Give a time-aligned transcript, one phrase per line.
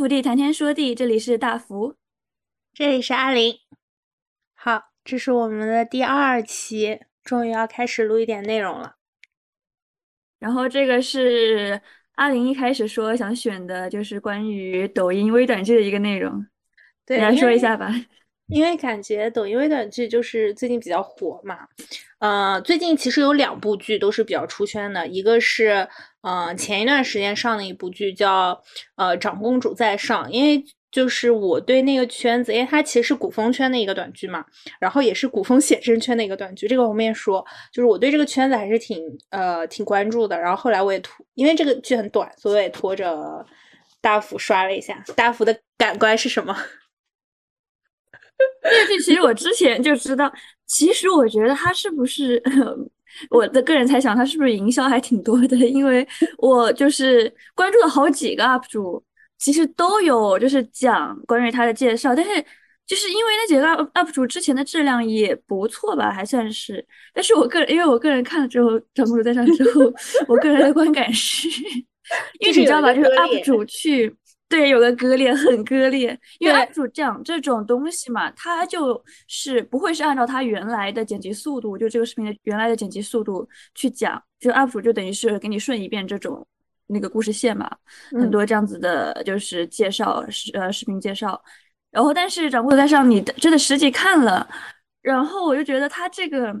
[0.00, 1.94] 福地，谈天说地，这里是大福，
[2.72, 3.54] 这里是阿林。
[4.54, 8.94] 好，这是我们的第二期，终于要开始录一点内容了。
[10.38, 11.82] 然后这个是
[12.14, 16.46] 阿林一开始说想选的，就是关于抖音微短剧的一个内容，
[17.04, 17.94] 对，来说一下吧。
[18.48, 21.68] 因为感觉抖音微短剧就是最近比较火嘛，
[22.20, 25.86] 呃，最近其实有两部剧都是比较出圈的，一个是
[26.22, 28.62] 呃前一段时间上的一部剧叫
[28.96, 34.44] 呃长公主在上，因为就是我对那个圈子，因为它其实是古风圈的一个短剧嘛，
[34.80, 38.98] 然后也是古风写真圈的一个短剧，这个我们也说，就是我对这个圈子还是挺
[39.30, 43.46] 呃挺关注的，然后后来我也拖，因为这个剧很短，所以我也拖着
[44.00, 46.56] 大福刷了一下，大福的感官是什么？
[48.62, 50.32] 这个剧其实我之前就知道，
[50.66, 52.42] 其实我觉得他是不是
[53.30, 55.56] 我的个人猜想，他是不是营销还挺多的？
[55.56, 56.06] 因为
[56.38, 59.02] 我就是关注了好几个 UP 主，
[59.38, 62.30] 其实都有就是讲关于他的介绍，但是
[62.86, 66.84] 就是因为那几个 UP 主之前的质量也不错吧，还算是。
[67.14, 69.80] 但是我个人，因为我个人看了之后，长公主在上之后，
[70.26, 71.48] 我个人的观感是，
[72.40, 74.14] 因为你知道吧，就是 UP 主去。
[74.50, 76.18] 对，有个割裂，很割裂。
[76.40, 84.20] 因为 UP 主讲这种东西嘛，他就是不会是按照他原来的剪辑速度，就这个视频的原来的剪辑速度去讲。
[84.40, 86.44] 就 UP 主就等于是给你顺一遍这种
[86.88, 87.70] 那个故事线嘛，
[88.10, 91.40] 很多这样子的，就是介绍视呃视频介绍。
[91.92, 94.48] 然后，但是掌柜在上，你真的实际看了，
[95.00, 96.52] 然后我就觉得他这个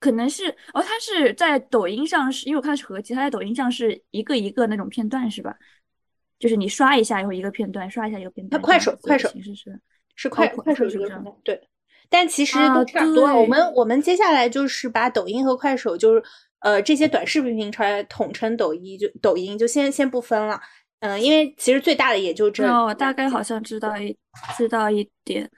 [0.00, 5.54] 可能是哦，他是在抖音上是因为我看的是合集，他在抖音上是一个一个那种片段是吧？
[6.38, 8.60] 就是你刷一下有一个片段，刷一下一个片段。
[8.60, 9.80] 它快手，快手其实是
[10.14, 11.30] 是快快手这个状态。
[11.42, 11.60] 对，
[12.08, 13.26] 但其实都差不多。
[13.34, 16.22] 我们我们接下来就是把抖音和快手，就是
[16.60, 20.60] 呃这些短视频平台统称抖音，就抖音就先先不分了。
[21.00, 22.66] 嗯，因为其实最大的也就这。
[22.66, 24.16] 哦，大概好像知道一
[24.56, 25.50] 知道一点。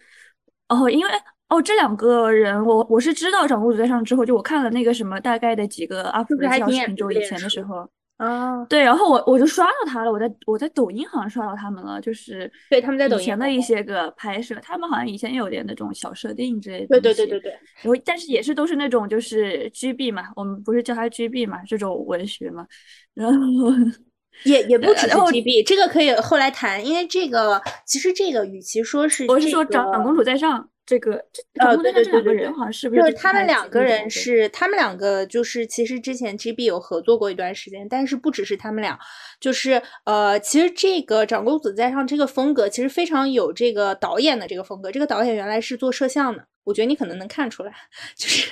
[0.68, 1.10] 哦，因为
[1.48, 7.88] 哦这两个人，我我是知道掌公主在上之后，就我看了那个什么大概的几个 UP 主介绍视频，就以前的时候。
[8.20, 22.66] 啊，对，然后我我就刷到他了，我在我在抖音好像刷到他们了，就是对他们在抖音前的一些个拍摄，他们好像以前也有点那种小设定之类的，对对对对对，然后但是也是都是那种就是 GB 嘛，我们不是叫它 GB 嘛，这种文学嘛，
[23.14, 23.70] 然后
[24.44, 30.68] 也也不只是 GB，这个可以后来谈，因为这个其实这个与其说是我是说长公主在上。
[30.90, 31.24] 这个
[31.60, 38.98] 呃，对对对对对，是就是他们两个人是他们两个就是其实之前 GB 有合作过一段时间，但是不只是他们俩，
[39.38, 46.46] 就是呃，其实这个长公子在上这个风格其实非常有这个导演的这个风格，这个导演原来是做摄像的。
[46.70, 47.72] 我觉得你可能能看出来，
[48.14, 48.48] 就是，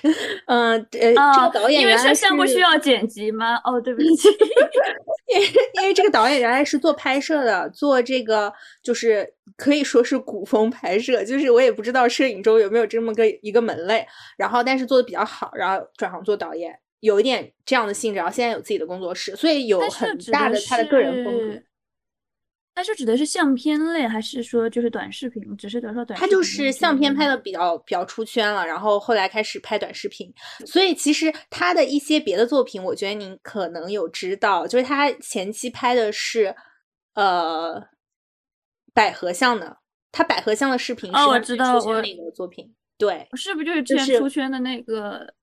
[0.47, 3.55] 嗯，呃，这个导演因为摄像不需要剪辑吗？
[3.63, 4.29] 哦，对不起，
[5.33, 8.53] 因为因为这个导演原来是做拍摄的，做这个
[8.83, 14.05] 就是可以说是古风拍摄，就是我也不知道摄影中有没有这么个一个门类，
[14.37, 21.63] 然后但是做的比较好，然后转行做导演，有一点这样的性质，然后现在有自己的工作室，所以有很大的他的个人风格。
[22.79, 25.43] 它是指的是相片类，还是说就是短视频？
[25.57, 30.33] 只是比如说短，他就是相片拍的比较比较出圈了，然后后来开始拍短视频。
[30.65, 36.55] 所以其实他的一些别的作品，我觉得您可能有知道，就是他前期拍的是
[37.15, 37.83] 呃
[38.95, 39.79] 百合像的，
[40.13, 45.35] 他百合像的视频是我知道我那个作品，对，是不是就是之前出圈的那个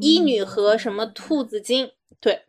[0.00, 1.90] 医女和什么兔子精？
[2.20, 2.40] 对。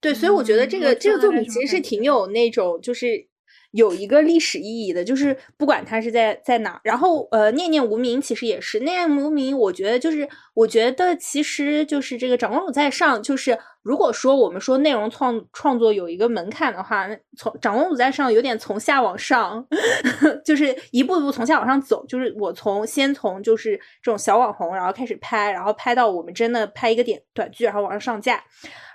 [0.00, 3.26] 对，所以我觉得这个这个作品其实是挺有那种，就是
[3.72, 13.58] 有一个历史意义的，就是不管它是在在哪，然后呃，念念无名其实也是念念无名，我觉得就是我觉得其实就是这个长公主在上，就是。
[13.84, 17.06] 如果说我们说内容创创作有一个门槛的话，
[17.36, 19.64] 从长公主在上有点从下往上，
[20.42, 22.04] 就是一步一步从下往上走。
[22.06, 28.42] 就是我从先从就是这种小网红，然后开始拍，然后拍到我们真的拍一个点短剧，然后往上上架。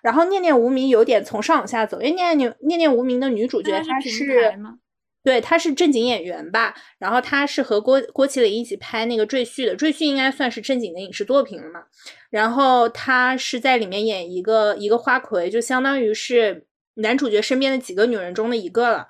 [0.02, 4.58] 然后念念无名有点从上往下走，因为念念念念无名的女主角她是。
[5.24, 6.74] 对，他是正经演员吧？
[6.98, 11.82] 然后他是和郭郭麒麟一起拍那个《赘婿》的，《赘婿》应该算是正经的影视作品了嘛。
[12.30, 19.08] 然后他是在里面演一个一个花魁，就相当于是男主角身边的几个女人中的一个了。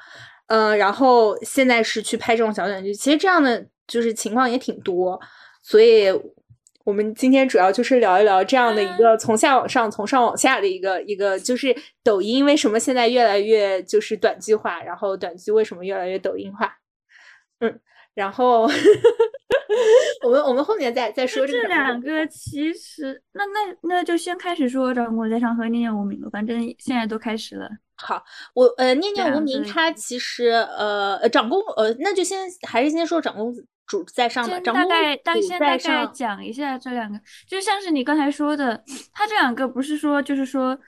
[0.48, 5.20] 嗯，然后现在是去拍这种小短剧，其实这样的就是情况也挺多，
[5.62, 6.08] 所以。
[6.86, 16.74] 我们今天主要就是聊一聊这样的一个从下往上、从上往下的一个一个，就是抖音为什么现在越来越就是短剧化，然后短剧为什么越来越抖音化？
[17.60, 17.80] 嗯，
[18.16, 18.62] 然后
[20.24, 22.26] 我们我们后面再再说这两个。
[22.28, 27.70] 其实，那那那就先开始说《长公在上》和《念念无名》了，反正现在都开始了。
[27.98, 28.24] 好，
[28.54, 33.54] 我呃，念念无名，他其实呃呃，长公呃，那就先还是先说长公
[33.90, 34.58] 主在上吧。
[34.62, 38.82] 大概大先大概讲一下这两个，就像是你刚才说的，
[39.12, 40.80] 他这两个不是说就是说，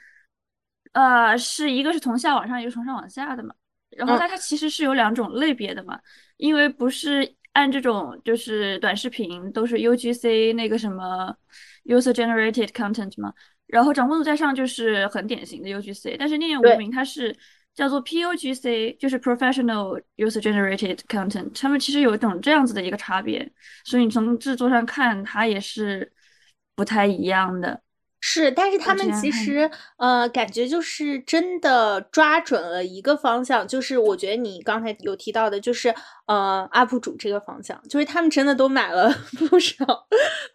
[0.94, 3.53] 呃，是一个是从下往上，一个从上往下的嘛。
[3.89, 6.00] 然后它它其实是有两种类别的嘛，
[6.38, 11.36] 因为不是按这种就是短视频都是 UGC 那个什么
[11.83, 13.33] User Generated Content 嘛。
[13.68, 17.36] 然后掌公主在上就是很典型的 UGC，但是念念无名它是
[17.73, 23.51] 叫做 PUGC，就是 Professional User Generated Content，他们其实有一种这样子的一个差别，
[23.85, 26.12] 所以你从制作上看它也是
[26.75, 27.81] 不太一样的。
[28.23, 35.91] 是，但是他们其实呃，感觉就是真的抓准了一个方向，就是我觉得你刚才有提到的，就是
[36.31, 39.13] 呃，UP 主这个方向，就是他们真的都买了
[39.49, 39.75] 不少，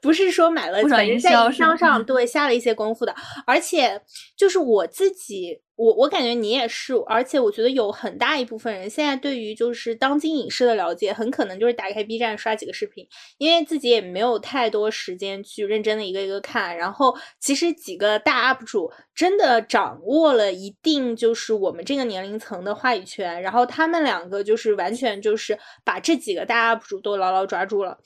[0.01, 3.15] 不是说买了，在营销上对下了一些功夫的，
[3.47, 4.01] 而且
[4.35, 5.61] 就是我自己。
[5.77, 13.07] 我我感觉你也是，而且我觉得有很大一部分人现在对于就是当今影视的了解，很可能就是打开 B 站刷几个视频，
[13.37, 16.75] 因为自己也没有太多时间去认真的一个一个看。
[16.75, 27.99] 然后其实几个大 UP 主真的掌握了一定就是我们这个年龄层的话语权，然后他们两个就是完全就是把这几个大 UP 主都牢牢抓住了。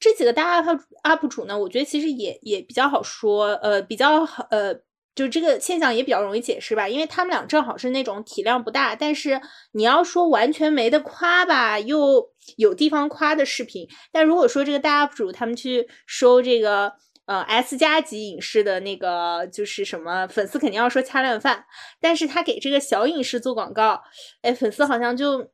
[0.00, 4.74] 这几个大 UP UP 主呢，我觉得其实也也比较好说，呃，比较好，呃。
[5.14, 9.40] 就这个现象也比较容易解释吧，因为他们俩正好是那种体量不大，但是
[9.70, 13.88] 你要说完全没得夸吧，又有地方夸的视频。
[14.10, 16.94] 但如果说这个大 UP 主他们去收这个
[17.26, 21.64] 呃 S 加级影视的那个就是什么粉丝肯定要说掐烂饭，
[22.00, 24.00] 但是他给这个小影视做广告，
[24.42, 25.48] 哎，粉丝好像就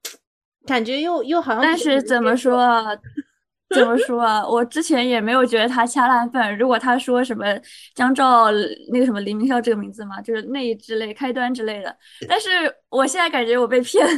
[0.67, 1.63] 感觉又又好像。
[1.63, 2.85] 但是怎么说？
[3.73, 4.45] 怎么说啊？
[4.45, 6.59] 我之前也没有觉得他掐烂饭。
[6.59, 7.45] 如果他说什么
[7.95, 8.51] 江照
[8.93, 11.97] 那个什么黎明笑这个名字嘛，就是那一之类开端之类的。
[12.29, 12.49] 但是
[12.89, 14.05] 我现在感觉我被骗。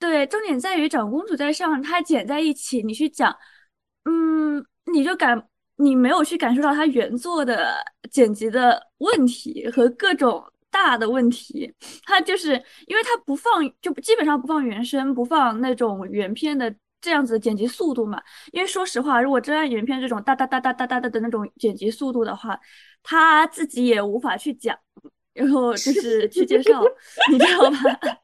[0.00, 3.32] 对，重点在于长公主在上，它剪在一起，你去讲，
[4.06, 5.42] 嗯，你就感
[5.76, 11.72] 你没有去感受到它原作的剪辑的问题和各种大的问题。
[12.04, 12.52] 它就是
[12.86, 16.74] 因为它不放，就基本上不放原声，不放那种原片的。
[17.02, 18.20] 这样子的剪辑速度嘛，
[18.52, 22.60] 因为说实话，如果真按原片这种哒哒哒哒哒哒的那种剪辑速度的话，
[23.02, 24.78] 他自己也无法去讲，
[25.34, 26.82] 然后就 是去介绍，
[27.30, 27.78] 你知道吧？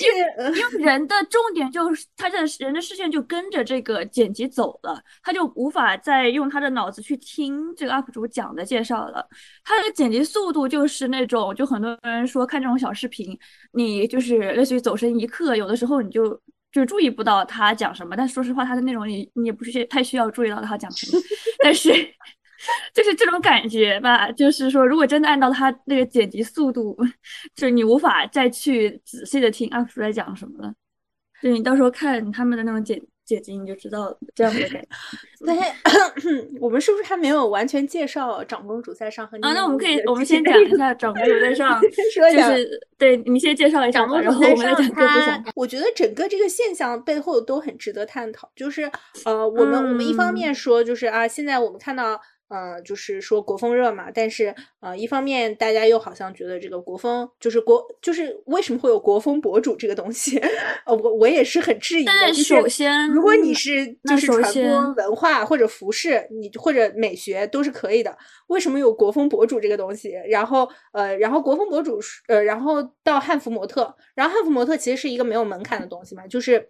[0.00, 9.26] 因为因为人的重点就是他的人的视线就跟着这个剪辑走了，他就无法再用他的脑子去听这个 UP 主讲的介绍了。
[9.64, 13.36] 他的剪辑速度就是那种，就很多人说看这种小视频，
[13.72, 16.40] 你就是类似于走神一刻，有的时候你就。
[16.72, 21.22] 就注意不到他讲什么，但说实话，他的内容你你也不是太需要注意到他讲什么，
[21.62, 21.90] 但是
[22.94, 26.96] 就是这种感觉吧，就是说，如果真的按照他那个剪辑速度，
[27.54, 30.74] 就是你无法再去仔细的听 UP 主在讲什么了，
[31.42, 33.00] 就你到时候看他们的那种剪。
[33.24, 34.88] 剪辑，你就知道这样的感觉。
[35.46, 35.56] 对，
[36.60, 39.38] 我们是不是还没有完全介绍长公主在上和？
[39.40, 42.68] 啊，那我们可以，我们先讲一下长 公主在上， 就是
[42.98, 44.74] 对你先介绍一下长公主在上。
[44.92, 48.50] 她，我觉得整个这个现象背后都很值得探讨。
[48.56, 48.90] 就是
[49.24, 52.20] 呃，我们我们一方面说，就是啊，现在我们看到。
[52.52, 60.38] 嗯，就是说国风热嘛，但是呃，一方面大家又好像觉得这个国风就是国，就是为什么会有国风博主这个东西？
[60.84, 62.12] 呃，我我也是很质疑的。
[62.12, 68.14] 但是首先，如果你是就是传播文化或者服饰，你或者美学都是可以的。
[68.48, 70.12] 为什么有国风博主这个东西？
[70.28, 76.68] 然后呃，然后国风博主呃，然后到汉服模特，然后汉服模特其实是一个没有门槛的东西嘛，就是。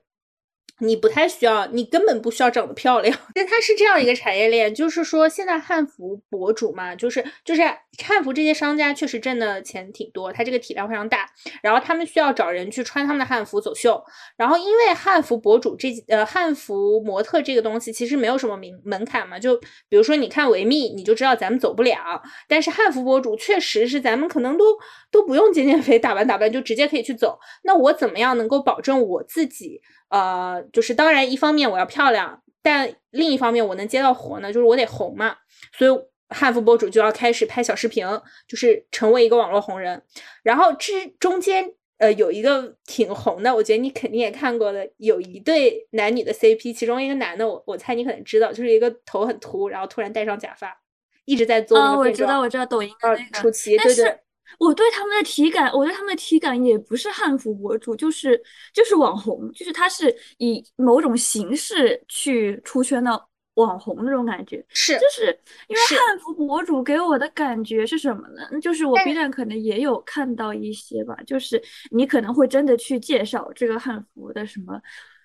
[0.79, 3.17] 你不太需要，你根本不需要长得漂亮。
[3.35, 7.63] 但它是这样一个产业链，就是说现在汉服博主嘛，就是就是
[8.05, 11.31] 汉服这些商家确实挣的钱挺多，它这个体量非常大，
[11.63, 14.03] 然后他们需要找人去穿他们的汉服走秀。
[14.37, 19.57] 然后因为汉服博主这呃汉服模特这个东西其实没有什么门门槛嘛，就
[19.89, 22.21] 比如说你看维密，你就知道咱们走不了。
[22.49, 24.65] 但是汉服博主确实是咱们可能都
[25.13, 27.39] 都不用减减肥、打扮打扮就直接可以去走。
[27.63, 29.81] 那我怎么样能够保证我自己？
[30.13, 35.37] 呃，就是当然，一方面我要漂亮，但另一方面我能接到活呢，就是我得红嘛。
[35.73, 35.91] 所以
[36.29, 38.07] 汉服博主就要开始拍小视频，
[38.47, 40.03] 就是成为一个网络红人。
[40.43, 50.77] 然后这中间呃有一个挺红的，我觉得你肯定也看过的，有一对男女的 CP，其中一个男的我我猜你可能知道，就是一个头很秃，然后突然戴上假发，
[51.25, 54.19] 一直在做那个我知道，我知道抖音的那个初期，对对。
[54.59, 58.41] 我对他们的体感，我对他们的体感也不是汉服博主，就是
[58.73, 63.11] 就是网红，就是他是以某种形式去出圈的
[63.55, 65.27] 网红那种感觉，是，就是
[65.69, 68.61] 因为汉服博主给我的感觉是什么呢？
[68.61, 74.81] 就是我 B 站可能也有看到一些吧，就是你可能会真的去介绍这个汉服的什么。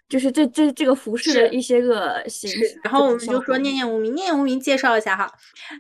[0.10, 5.30] 就是这这这个服饰的一些个形式，然后我们就说《念念无名》，《念念无名》介绍一下哈，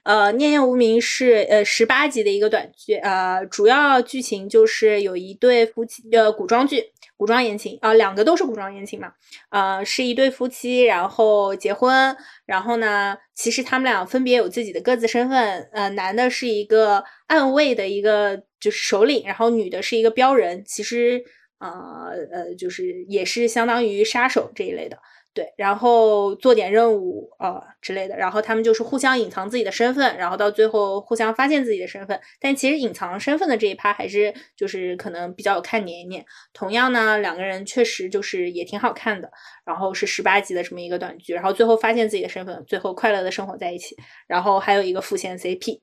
[0.03, 6.83] 呃，《念念无名》是呃十八集的一个短剧，呃，主要剧情就是有一对夫妻，呃，古装剧，
[7.15, 9.13] 古装言情啊，两个都是古装言情嘛，
[9.49, 12.13] 呃，是一对夫妻，然后结婚，
[12.45, 21.23] 然后呢，其实他们俩分别有自己的各自身份，呃，男的是一个暗卫的一个就是首领，然后女的是一个镖人，其实。
[21.57, 24.97] 啊呃，就是也是相当于杀手这一类的，
[25.33, 32.19] 对，然后做点任务啊之类的，然后他们就是互相隐藏自己的身份，然后到最后互相发现自己的身份。
[32.39, 36.25] 但其实隐藏身份的这一趴还是就是可能比较有看点一点。
[36.53, 39.29] 同样呢，两个人确实就是也挺好看的，
[39.65, 43.95] 然后是十八集的这么一个短剧，然后最后发现自己的身份，最后快乐的生活在一起，
[44.27, 45.81] 然后还有一个副线 CP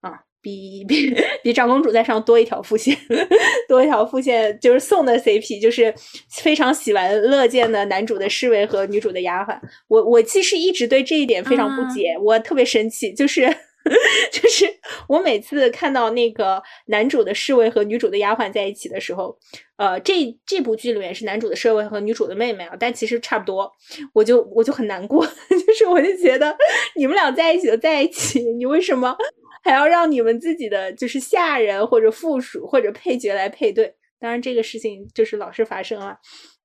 [0.00, 0.27] 啊。
[0.40, 2.96] 比 比比长公主在上多一条副线，
[3.68, 5.92] 多一条副线就是送的 CP，就是
[6.30, 9.58] 非常喜闻乐见的男主的侍卫和女主的丫鬟。
[9.88, 13.42] 我我其实一直对这一点非常不解，我特别生气，就是
[14.30, 14.66] 就是
[15.08, 19.36] 我每次看到那个男主的侍卫和女主的丫鬟在一起的时候，
[19.76, 23.70] 呃，这这部剧里面是男主的侍卫和女主的妹妹啊，但其实差不多，
[24.12, 26.54] 我就我就很难过，就是我就觉得
[26.96, 29.16] 你们俩在一起就在一起，你为什么？
[29.62, 36.18] 还要让你们自己的就是下人或者附属或者配角来配对，当然这个事情就是老是发生了，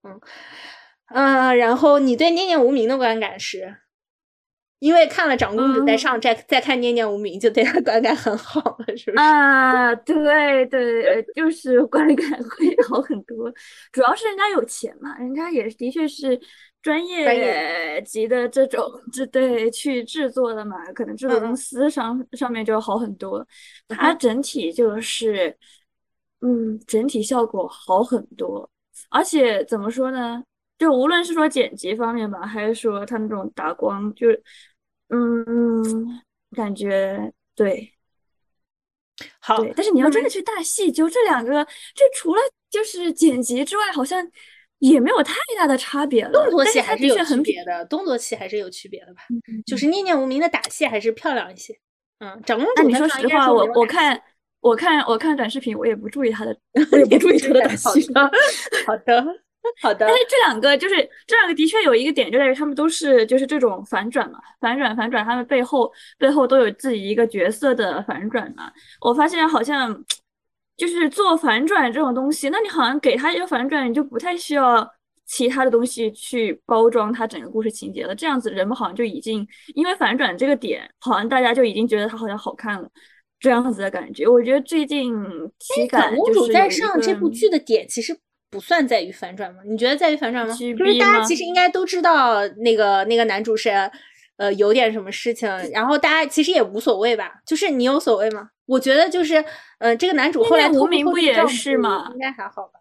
[0.03, 0.19] 嗯
[1.13, 3.75] 嗯，然后你对《念念无名》的观感是，
[4.79, 9.23] 因为看了长公主在上，再再看《念念无名》，就对他观感很好了，是不是？
[9.23, 13.51] 啊，对对，就是观感会好很多，
[13.91, 16.39] 主要是人家有钱嘛，人家也的确是。
[16.83, 23.47] 专业级的这种，这对去制作的嘛，可能制作公司上上面就好很多。
[23.87, 25.57] 它整体就是，
[26.41, 28.69] 嗯，整体效果好很多。
[29.09, 30.43] 而且怎么说呢？
[30.77, 34.27] 就无论是说剪辑方面吧，还是说它那种打光，就
[35.07, 36.21] 嗯，
[36.51, 37.93] 感觉对，
[39.39, 39.55] 好。
[39.59, 41.63] 对，但是你要真的去大细究这两个，
[41.95, 44.29] 这除了就是剪辑之外，好像。
[44.91, 49.21] 也没有太大的差别了，动作戏还是有区别的，动作戏还是有区别的吧。
[49.65, 51.73] 就是念念无名的打戏还是漂亮一些。
[52.19, 54.21] 嗯，长公主，你说实话，我我看
[54.59, 56.57] 我看我看短视频，我也不注意他的，
[56.91, 58.13] 我也不注意他的打戏。
[58.85, 59.25] 好的，
[59.81, 60.05] 好的。
[60.05, 68.69] 但是这两个就是这两个的确有一个点，就在于他们都是就是这种反转嘛，反转反转，他们背后背后都有自己一个角色的反转嘛。
[68.99, 70.03] 我发现好像。
[70.75, 74.87] 就是做反转这种东西，那你好像给他一个反转，你就不太需要
[75.25, 78.15] 其他的东西去包装他整个故事情节了。
[78.15, 82.89] 这样子人们好像就已经因为反转这个点，好像大家就已经觉得他好像好看了，
[83.39, 84.27] 这样子的感觉。
[84.27, 85.13] 我觉得最近
[85.59, 88.17] 体感公主在上这部剧的点其实
[88.49, 89.61] 不算在于反转吗？
[89.65, 90.53] 你觉得在于反转吗？
[90.53, 93.69] 就是大家其实应该都知道那个那个男主是
[94.37, 97.35] 呃有点什么事情，然后大家其实也无所谓吧？
[97.45, 98.49] 就是你有所谓吗？
[98.65, 99.43] 我觉得就是，
[99.79, 102.09] 呃，这个男主后来无名不也是吗？
[102.13, 102.79] 应该还好吧。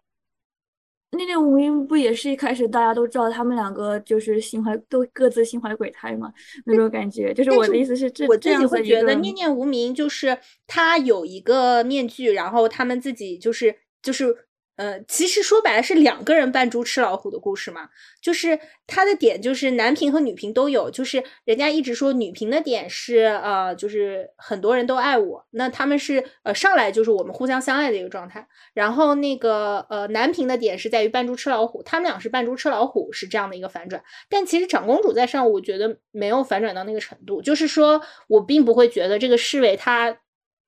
[1.11, 6.33] 那那无名不也是一开始大家都知道他们两个就是心怀都各自心怀鬼胎嘛？
[6.65, 10.37] 那种感觉，就是我的意思是，这我自己会觉得念念无名就是
[10.67, 14.47] 他有一个面具，然后他们自己就是就是。
[14.75, 17.89] 呃，其实说白了是两个人扮猪吃老虎的故事嘛，
[18.21, 40.17] 就是他的点就是男频和女频都有，就是人家一直说女频的点是呃，就是很多人都爱我，那他们是呃上来就是我们互相相爱的一个状态，然后那个呃男频的点是在于扮猪吃老虎，他们俩是扮猪吃老虎是这样的一个反转，但其实长公主在上，我觉得没有反转到那个程度，就是说我并不会觉得这个侍卫他。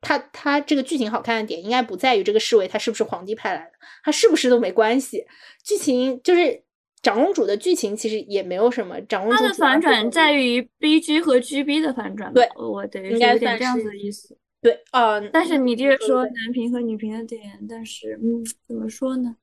[0.02, 3.72] 他他这个剧情好看的点应该不在于这个侍卫他是不是皇帝派来的，
[4.04, 5.26] 他是不是都没关系。
[5.64, 6.64] 剧情就是
[7.02, 9.00] 长公主的剧情其实也没有什么。
[9.02, 12.34] 长公主的反转在于 B G 和 G B 的反转。
[12.34, 14.38] 对，我得应该算这样子的意思。
[14.62, 19.36] 对，呃，但是你接着说男频和女频的点，但是嗯，怎么说呢？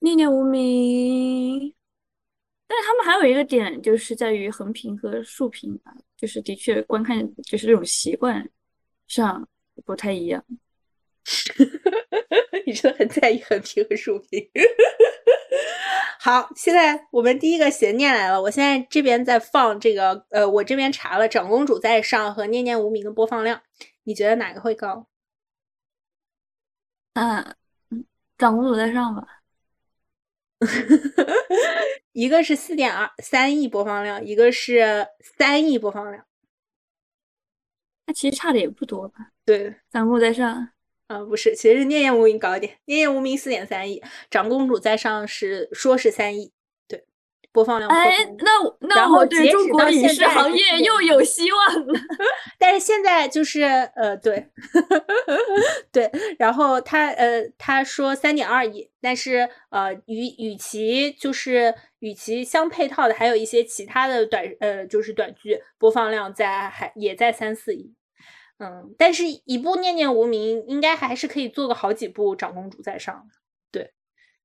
[0.00, 1.72] 念念无名，
[2.66, 8.46] 但是他们还有一个点就是在于横屏和竖屏吧，就是的确观看就是这种习惯。
[9.12, 9.46] 上
[9.84, 10.42] 不太一样，
[12.64, 14.48] 你真的很在意横屏和竖屏。
[16.18, 18.40] 好，现在我们第一个悬念来了。
[18.40, 23.60] 我现在这边在放这个，呃，我这边查了《长公主在上》和《念念无名》的播放量，
[24.04, 25.06] 你觉得哪个会高？
[27.12, 27.54] 嗯，
[28.38, 29.42] 长公主在上吧。
[32.12, 36.24] 一个是四点二三亿播放量，一个是三亿播放量。
[38.12, 39.28] 那其实差的也不多吧？
[39.46, 40.68] 对，长公主在上
[41.06, 46.52] 啊，不是，其实是念念无名高一点，念念无名四点三亿，长公主在上是说是三亿。
[46.86, 47.04] 对
[47.52, 52.00] 播放量哎，那那我对中国影视行业又有希望了。
[52.58, 53.62] 但是现在就是
[53.94, 54.48] 呃，对
[55.90, 67.92] 对，然后他呃他说三点二亿，但是呃与与其就是与其相配套的还有一些其他的短呃就是短剧播放量在还也在三四亿，
[68.58, 73.26] 嗯，但是一部念念无名应该还是可以做个好几部长公主在上。
[73.70, 73.90] 对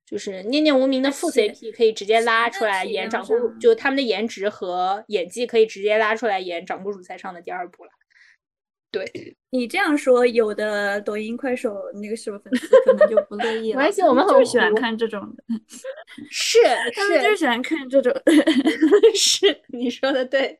[0.05, 7.91] 就是念念无名的副 CP 可以直接拉出来演长公主，就他们的颜值和演技可以直接拉出来演长公主在上的第二部了。
[8.89, 9.05] 对
[9.51, 13.79] 你这样说，有的抖音、快手那个什么粉丝可能就不乐意 了。
[13.79, 15.43] 没关系，我们很喜欢看这种的。
[16.31, 16.57] 是，
[16.95, 18.13] 他们就喜欢看这种。
[19.13, 20.57] 是，你说的对。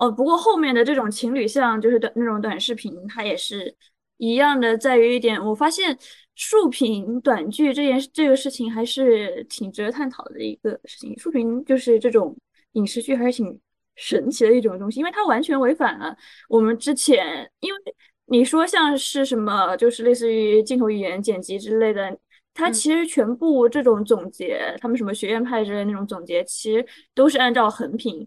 [0.00, 3.74] 哦，不过后面的这种情侣像，就是短那种短视频，它也是
[4.16, 5.96] 一样的，在于一点，我发现。
[6.36, 11.18] 竖屏短剧这件这个事情还是挺值得探讨的一个事情。
[11.18, 12.34] 竖屏就是这种
[12.72, 13.60] 影视剧还是挺
[13.96, 16.16] 神奇的一种东西，因为它完全违反了
[16.48, 17.78] 我们之前，因为
[18.24, 22.16] 你说像是什么，就是类似于镜头语言、剪辑之类的，
[22.54, 28.26] 它其实全部这种总结，他们什么学院派之类那种总结，其实都是按照横屏，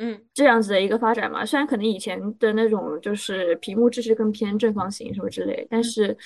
[0.00, 1.46] 嗯，这样子的一个发展嘛。
[1.46, 6.18] 虽然可能以前的那种就是屏幕支持更偏正方形什么之类，但是。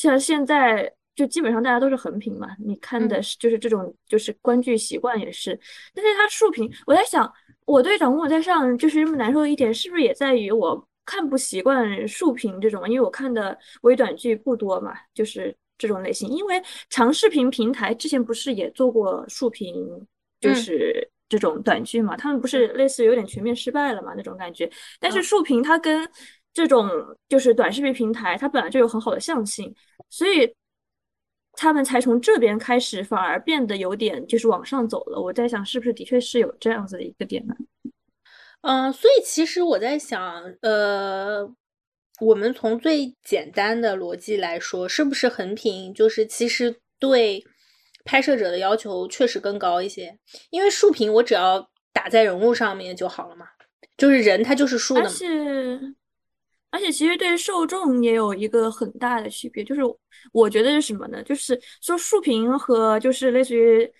[0.00, 5.58] 像现在就基本上大家都是横屏嘛，你看的是就是这种就是观剧习惯也是，
[5.92, 7.28] 但是它竖屏，我在想
[7.66, 19.74] 我对掌握在上就是这么难受的一点，是不是也在于我看不习惯竖屏这种，因为我看的微短剧不多嘛，就是这种类型，因为长视频平台之前不是也做过竖屏，
[20.40, 26.08] 就是这种短剧嘛，他们不是类似有点全面失败了嘛那种感觉，但是竖屏它跟。
[26.54, 26.90] 这种
[27.28, 29.72] 就是短视频平台，它本来就有很好的向性，
[30.10, 30.52] 所以
[31.52, 35.20] 他们才从这边开始，反而变得有点就是往上走了。
[35.20, 37.54] 我在想，是不是的确是有这样子的一个点呢？
[38.62, 41.48] 嗯，所以其实我在想，呃，
[42.20, 47.44] 我们从最简单的逻辑来说，是不是横屏就是其实对
[48.04, 50.18] 拍摄者的要求确实更高一些？
[50.50, 53.46] 因为竖屏我只要打在人物上面就好了嘛，
[53.96, 55.10] 就是人他就是竖的嘛。
[56.70, 59.80] 而且其实对受众也有一个很大的区别，就是
[60.32, 61.22] 我觉得是什么呢？
[61.22, 63.90] 就是说竖屏和就是类似于，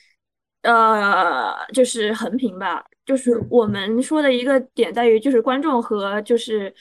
[0.60, 2.84] 呃，就是横屏吧。
[3.06, 6.72] 就是我们说的一个点在于，就是观众和就是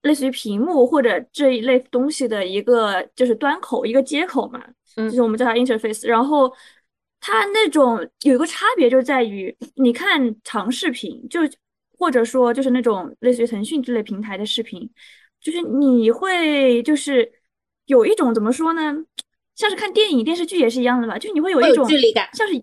[0.00, 4.64] 类似于屏幕或者这一类东西的一个就是端口一个接口嘛，
[5.04, 6.06] 就是我们叫它 interface。
[6.06, 6.52] 然后
[7.20, 11.40] 它那种有一个差别就在于，你看长视频就。
[12.00, 14.88] 或者说就是那种类似于腾讯之类平台的视频，
[15.40, 17.28] 就是你会就是
[17.86, 18.94] 有一种怎么说呢，
[19.56, 22.54] 像是看电影电视剧也是一样的吧，就你会有一种距离感，像是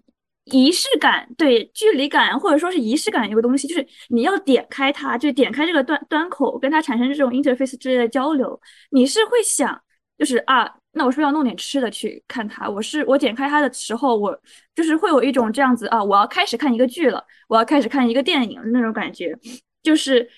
[0.45, 8.57] 仪式感，对距离感或者说是仪式感一个东西，就是你要点开它，就点开这个端端口，跟它产生这种 interface 之类的交流，
[8.91, 9.81] 你是会想
[10.17, 10.75] 就是啊。
[10.95, 12.69] 那我是不是要弄点吃的去看它？
[12.69, 14.38] 我是我点开它的时候，我
[14.73, 19.38] 就是会有一种这样子啊，我要开始看一个剧了，我要开始看一个电影那种感觉，
[19.84, 20.29] 就是，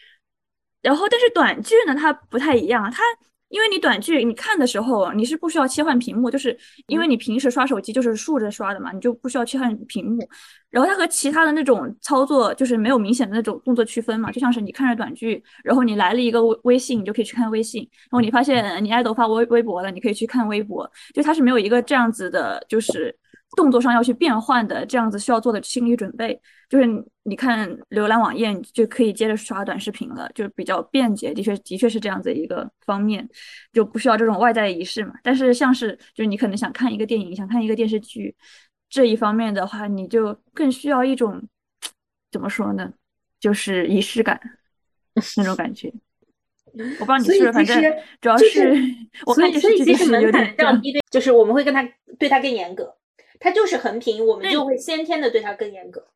[0.82, 3.04] 然后但是短剧呢，它不太一样，它。
[3.50, 6.58] 因为你短剧你看的时候，你是不需要切换屏幕，就是
[6.88, 10.28] 因为你平时刷手机就是竖着刷的嘛，你就不需要切换屏幕。
[10.70, 17.82] 然后它和其他的那种操作就是没有明显的那种动作区分嘛，就像是你看着短剧，然后你来了一个微微信，你就可以去看微信。
[17.82, 20.90] 然后你发现你爱豆发微微博了，你可以去看微博。
[21.14, 23.16] 就它是没有一个这样子的，就是
[23.56, 26.40] 动作上要去变换的这样子需要做的心理准备。
[26.70, 26.86] 就是
[27.24, 31.34] 你看浏览网页，你就可以接着刷短视频了，就比较便捷。
[31.34, 33.28] 的确，的确是这样子一个方面，
[33.72, 35.14] 就不需要这种外在的仪式嘛。
[35.24, 38.36] 但是像是，就是你可能想看一个电影，想看一个电视剧
[38.90, 41.42] 这一方面的话，你就更需要一种
[42.32, 42.92] 怎么说呢，
[43.40, 44.38] 就是仪式感
[45.38, 45.92] 那种感觉。
[47.00, 47.82] 我不知道你是不是，反正
[48.20, 48.74] 主要是
[49.26, 51.82] 我看电视剧是有点降低，就是我们会跟他
[52.20, 52.94] 对他更严格。
[53.40, 56.08] 他就是横屏，我们就会先天的对他更严格。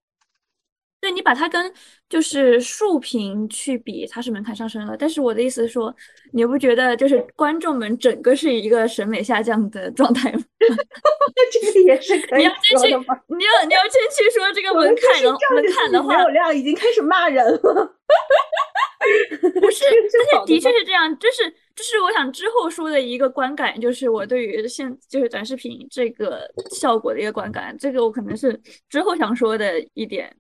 [1.00, 1.74] 对你把它跟
[2.08, 4.96] 就是竖屏去比，它是门槛上升了。
[4.96, 5.92] 但是我的意思是说，
[6.32, 10.44] 你不觉得就是观众们整个是一个审美下降的状态吗？
[11.52, 13.20] 这个也是可以说的吗？
[13.30, 17.96] 你要你要先去说这个门槛的门槛的话，流量已经开始骂人了。
[19.60, 30.34] 不是，但是的确是这样，就是就是我想之后说的一个观感，就是我对于现就是短视频这个效果的一个观感，这个我可能是之后想说的一点，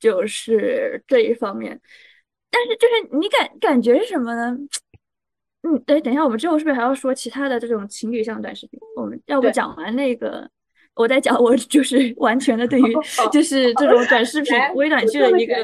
[0.00, 1.80] 就是这一方面。
[2.50, 4.56] 但是就是你感感觉是什么呢？
[5.62, 8.80] 嗯，对，等一下，我们之后是不是还要说其他的这种情侣向短视频？
[8.96, 10.48] 我们要不讲完那个，
[10.94, 12.94] 我再讲我就是完全的对于
[13.32, 15.54] 就是这种短视 频微短剧的一个。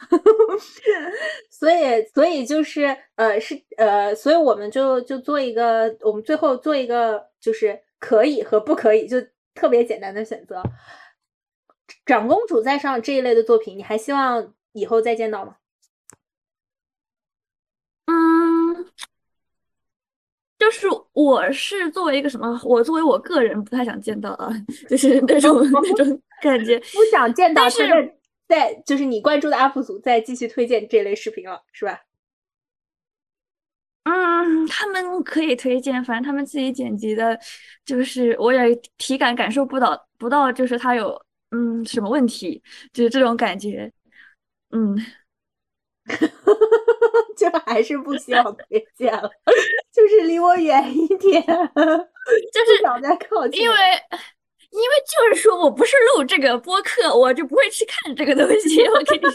[1.50, 9.16] 所以，所以就是呃，是呃，所以我们就就做一个，我们最后做一个，就是可以和不可以，就
[9.54, 10.62] 特别简单的选择。
[12.06, 15.56] 长公主在上这一类的作品，你还希望以后再见到吗？
[18.06, 18.86] 嗯，
[20.58, 24.50] 就是我是作为一个什么，我作为我个人不太想见到啊，
[24.88, 28.14] 就是那种那种感觉， 不想见到，但是。
[28.50, 32.00] 在就是你关注的 UP 主再继续推荐这类视频了，是吧？
[34.04, 37.38] 嗯，他们可以推荐，反正他们自己剪辑的，
[37.84, 43.92] 就是我也体感感受不到不到，就是他有嗯什么问题，就是这种感觉，
[44.70, 44.96] 嗯，
[47.36, 49.30] 就还是不需要推荐了，
[49.92, 53.76] 就是离我远一点， 就是想再靠近，因为。
[54.70, 58.82] 因为就是说我不是录这个播客，我就不会去看这个东西。
[58.88, 59.30] 我跟你说，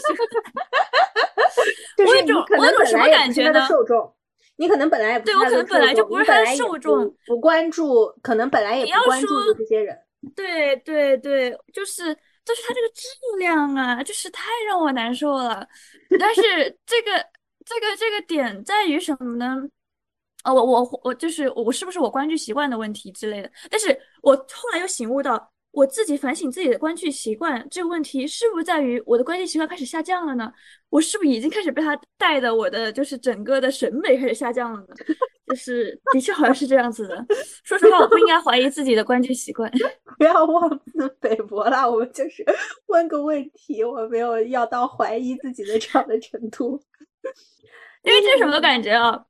[2.06, 3.66] 我有种我有种什么感觉呢？
[3.68, 4.14] 受众，
[4.56, 9.96] 你可能本来也不对我可能本来就不是他的受众，不关注，可能本来也不关注这些人。
[10.34, 13.06] 对对对，就是就是他这个质
[13.38, 15.68] 量啊，就是太让我难受了。
[16.18, 16.42] 但是
[16.86, 17.12] 这个
[17.64, 19.56] 这个这个点在于什么呢？
[20.46, 23.50] 哦，我我我就是我是不是我观剧习惯的问题之类的？
[23.68, 23.88] 但是
[24.22, 30.52] 我后来又醒悟到，我自己反省自己的观剧习惯这个问题，是不是在于我的观剧习惯开始下降了呢？
[30.88, 34.86] 我是不是已经开始被他带的，我的就是整个的审美开始下降了呢？
[35.48, 37.26] 就是的确好像是这样子的。
[37.64, 39.70] 说实话，我不应该怀疑自己的观剧习惯。
[40.18, 42.44] 不要妄自菲薄啦，我们就是
[42.86, 46.80] 问个问题，我没有要到怀疑自己的这样的程度。
[48.02, 49.24] 因为这是什么感觉啊？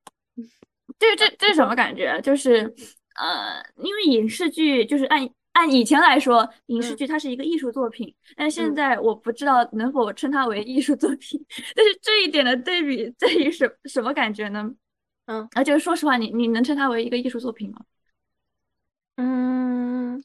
[0.99, 2.21] 这这这是什么感觉？
[2.23, 2.75] 就是
[3.17, 11.45] 呃，因为影视剧就是按按以前来说，影视剧它是一个艺术作品，但现在我不知道能否称它为艺术作品。
[11.75, 14.71] 但是这一点的对比在于什什么感觉呢？
[15.27, 17.81] 嗯，而且说实话，你你能称它为一个艺术作品吗？
[19.17, 20.23] 嗯，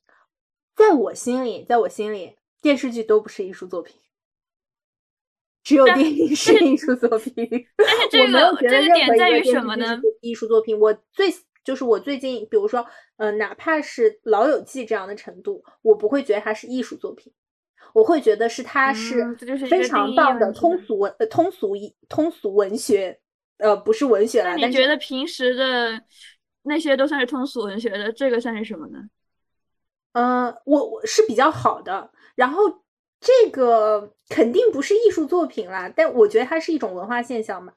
[0.76, 3.96] 在我心里，在我心里，电视剧都不是艺术作品。
[5.63, 7.34] 只有电影是艺术作品，
[7.78, 10.02] 但是这个这个点在于什么呢？
[10.19, 11.28] 艺术作品，我最
[11.63, 12.84] 就是我最近，比如说，
[13.17, 17.32] 呃，哪怕是《老友记》这样的程度，我不会觉得它是艺术作品，
[17.93, 19.36] 我会觉得是它是
[19.69, 23.19] 非常棒的通俗文、通俗一通俗文学，
[23.58, 24.56] 呃，不是文学了。
[24.58, 26.02] 那你觉得平时的
[26.63, 28.97] 那些都算是通俗文学的，这个算是什么呢？
[30.13, 32.82] 嗯，我我是比较好的，然后。
[33.22, 37.72] 这个肯定不是艺术作品啦，但我觉得它是一种文化现象嘛。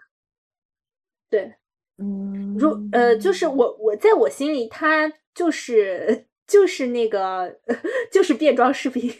[1.28, 1.54] 对，
[1.98, 7.58] 嗯，如呃，就是我我在我心里，它就是就是那个
[8.10, 9.12] 就是变装视频，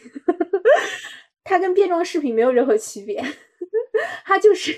[1.45, 3.23] 它跟变装视频没有任何区别，
[4.25, 4.73] 它就是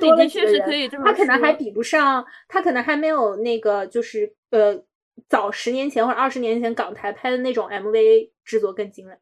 [0.00, 4.80] 多了几个人，它可能还比不上，它可能还没有那个就是呃
[5.28, 9.14] 早十年前或者二十年前港台拍的那种 MV 制作更精美。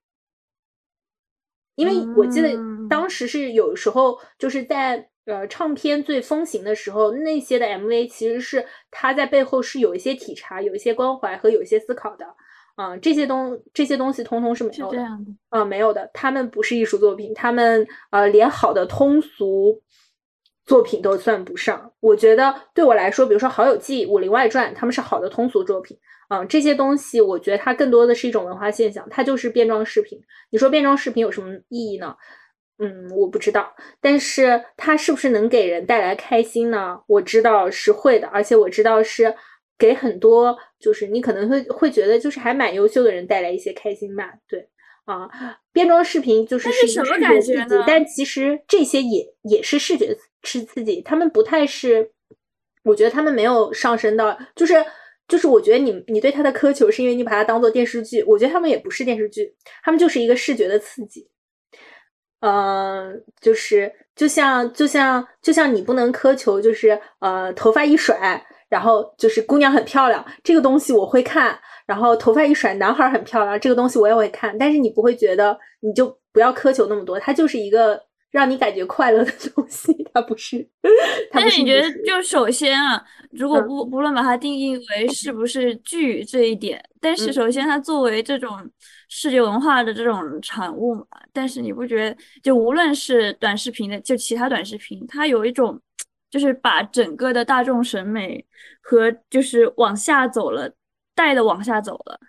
[1.80, 2.50] 因为我记得
[2.90, 12.26] 当时是有时候就是在呃唱片最风行的时候，那些的 MV 其实是他在背后是有一些体察、有一些关怀和有一些思考的，
[12.74, 14.98] 啊，这些东这些东西通通是没有的，
[15.48, 19.80] 啊，没有的，他们不是艺术作品，他们呃连好的通俗
[20.66, 21.90] 作品都算不上。
[22.00, 25.98] 我觉得对我来说，比如说《好友记》《武林外传》，他们是好的通俗作品。
[26.30, 30.16] 嗯，这些东西我觉得它更多的是一种文化现象，它就是变装视频。
[30.50, 32.14] 你说变装视频有什么意义呢？
[32.78, 33.74] 嗯，我不知道。
[34.00, 37.00] 但是它是不是能给人带来开心呢？
[37.08, 39.34] 我知道是会的，而且我知道是
[39.76, 44.32] 给很多就是你可能会会觉得就是还蛮优秀的人带来一些开心吧。
[44.48, 44.68] 对
[45.06, 45.28] 啊，
[45.72, 47.82] 变装视频就是是什么感觉呢？
[47.84, 52.12] 但其实这些也也是视觉是刺激，他们不太是，
[52.84, 54.74] 我觉得他们没有上升到就是。
[55.30, 61.26] 就是我觉得你你对他的苛求是因为你把它当做电视剧，我觉得他们也不是电视剧，他们就是一个视觉的刺激。
[62.40, 71.54] 嗯，就是就像就像就像你不能苛求，就是呃头发一甩，然后就是姑娘很漂亮，这个东西我会看；
[71.86, 74.56] 然后头发一甩，男孩很漂亮，这个东西我也会看。
[74.58, 80.68] 但是你不会觉得，你就不要苛求那么多，它就是一个让你感觉快乐的东西，它不是。
[81.32, 88.56] 但是你觉得，就首先啊，如果不不论把它定义为是不是剧这一点，但是首先它作为这种
[89.08, 95.80] 视觉文化的这种产物嘛，但是你不觉得，就无论是短视频的，就其他短视频，它有一种
[96.30, 98.44] 就是把整个的大众审美
[98.80, 100.72] 和就是往下走了，
[101.14, 102.20] 带的往下走了。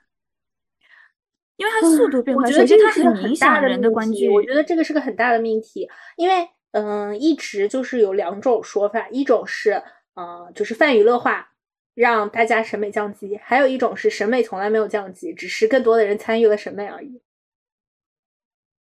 [1.58, 4.28] 因为它速度变快，首先它很影响人的观剧。
[4.30, 5.88] 我觉得这个是个很大的命题，
[6.18, 9.84] 因为嗯，一直就是有两种说法，一种是
[10.16, 11.52] 呃，就是泛娱乐化，
[11.94, 17.22] 让大家审美降级；还有一种是审美从来没有降级，只是更多的人参与了审美而已。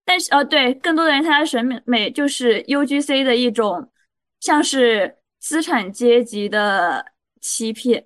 [0.06, 3.90] 但是呃，对，更多的人参加审美美就是 U G C 的一种，
[4.40, 7.06] 像是资产阶级的
[7.40, 8.06] 欺骗。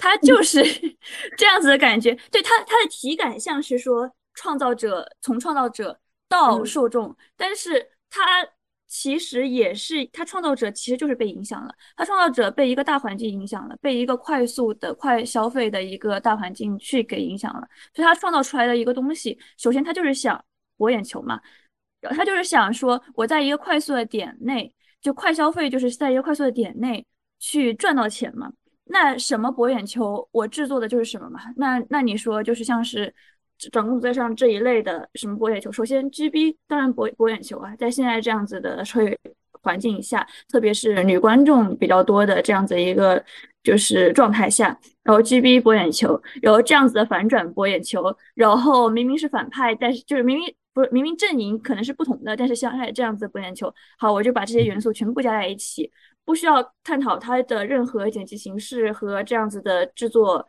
[0.00, 0.64] 他就是
[1.36, 8.44] 这样子的感觉，对他他的体感像是说创造者从创造者到受众，但是他
[8.88, 20.42] 其实也是他创造者其实就是被影响了，他创造者被一个大环境影响了，被一个快速的快消费的一个大环境去给影响了，所以他创造出来的一个东西，首先他就是想
[20.76, 21.40] 博眼球嘛，
[22.00, 27.06] 然后他就是想说我在一个快速的点内就快消费，就是在一个快速的点内
[27.38, 28.52] 去赚到钱嘛。
[28.92, 31.40] 那什么博眼球，我制作的就是什么嘛？
[31.56, 33.14] 那那你说就是像是
[33.70, 35.70] 转公在上这一类的什么博眼球？
[35.70, 39.16] 首先，GB 当然博博眼球啊，在现在这样子的社会
[39.62, 43.24] 环境下，特别是女观众比较多的这样子一个
[43.62, 55.90] 就是状态下，然后 GB 博眼球，然后这样子的反转博眼球，然后明明是反派，但是就是明明不是明明阵营可能是不同的，但是相爱这样子博眼球，好，我就把这些元素全部加在一起。
[56.24, 60.46] 不需要探讨它的任何剪辑形式和这样子的制作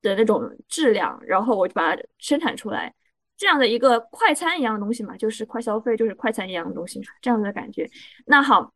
[0.00, 2.92] 的那种质量，然后我就把它生产出来，
[3.36, 7.88] 这样的一个快餐一样的东西嘛，就是快消费，就是快餐一样的东西，这样子的感觉。
[8.26, 8.72] 那好，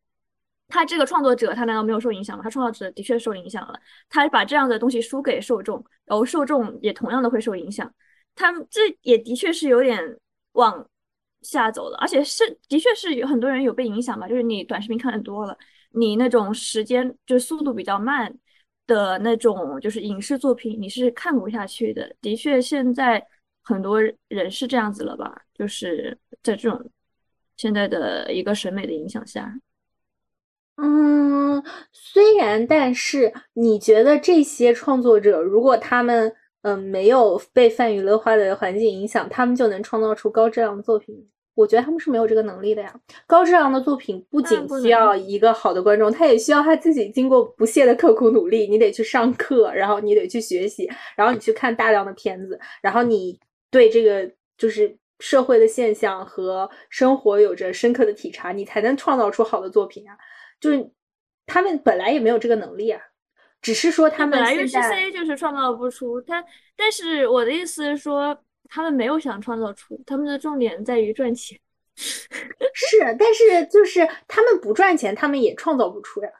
[0.68, 2.44] 他这个创作者他难道没有受影响吗？
[2.44, 7.92] 他创作者的确受影响了，他把这样的东西输给受众，然后受众也同样的会受影响。
[8.36, 9.98] 他这也的确是有点
[10.52, 10.88] 往
[11.42, 15.56] 下走了，而且是的确是有很多人有被影响嘛，就是你短视频看的多了。
[15.92, 18.34] 你那种时间就速度比较慢
[18.86, 22.14] 的那种，就是影视作品，你是看不下去的。
[22.20, 23.24] 的确，现在
[23.62, 25.42] 很多人是这样子了吧？
[25.54, 26.90] 就是在这种
[27.56, 29.52] 现在的一个审美的影响下，
[30.76, 41.26] 嗯，虽然，但是你觉得这些创作者，如果他们嗯没有被泛娱乐化的环境影响，他们就能创造出高质量的作品？
[41.56, 42.94] 我觉得他们是没有这个能力的呀。
[43.26, 48.68] 高质量的作品不仅需要一个好的观众，他也需要他自己经过不懈的刻苦努力。
[48.68, 53.40] 你得去上课，然后你得去学习，然后你去看大量的片子，然后你
[53.70, 60.14] 对这个就是社会的现象和生活有着深刻的体察，你才能创造出好的作品啊。
[60.60, 60.90] 就是
[61.46, 63.00] 他们本来也没有这个能力啊，
[63.62, 66.44] 只是说他们本来 U C C 就是创造不出他。
[66.76, 68.38] 但是我的意思是说。
[68.68, 71.58] 他们没有想创造出，他们的重点在于赚钱。
[71.96, 76.30] 是，但是就是他们不赚钱，他们也创造不出呀。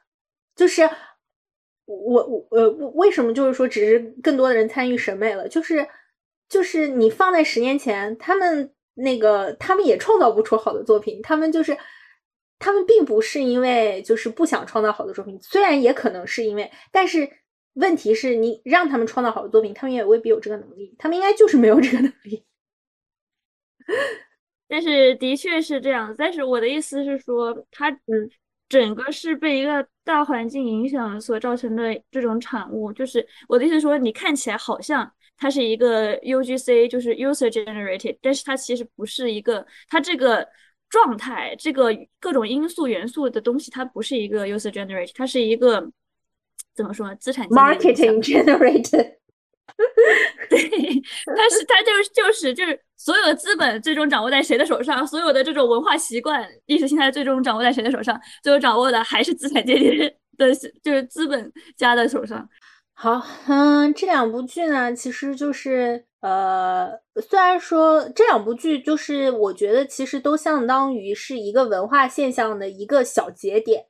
[0.55, 0.83] 就是
[1.87, 5.49] 我我呃，为什么就是说，只是更多的人参与审美了？
[5.49, 5.89] 就是
[6.49, 11.23] 就是你放在十年前，他们那个他们也创造不出好的作品。
[11.23, 11.77] 他们就是
[12.59, 17.29] 他们并不是因为就是不想创造好的作品，虽然也可能是因为，但是。
[17.77, 22.45] 问题是你让他们创造好的作品，他们也未必有这个能力，他们应该就是没有这个能力。
[24.69, 28.29] 但是的确是这样，但是我的意思是说，它嗯，
[28.69, 32.93] 整个是被一个大环境影响所造成的这种产物。
[32.93, 40.49] 就是我的意思说，你看起来好像它是一个 UGC，就是 user generated，但是它其实不是一个，它这个
[40.89, 45.93] 状态，这个各种因素元素的东西，它不是一个 user generated，它是一个。
[46.77, 47.15] 怎么说？
[47.15, 49.15] 资产 marketing generated，
[50.51, 50.61] 对，
[51.35, 55.07] 但是它就是就是就是所有的资本最终掌握在谁的手上？
[55.07, 58.21] 所有的这种文化习惯、意识形态最终掌握在谁的手上？
[58.43, 62.47] 最后掌握的还是资产阶级的，就是资本家的手上。
[62.93, 66.91] 好，嗯，这两部剧呢，其实就是呃，
[67.29, 73.87] 虽然说这两部剧就是我觉得其实都相当于是一个文化现象的一个小节点。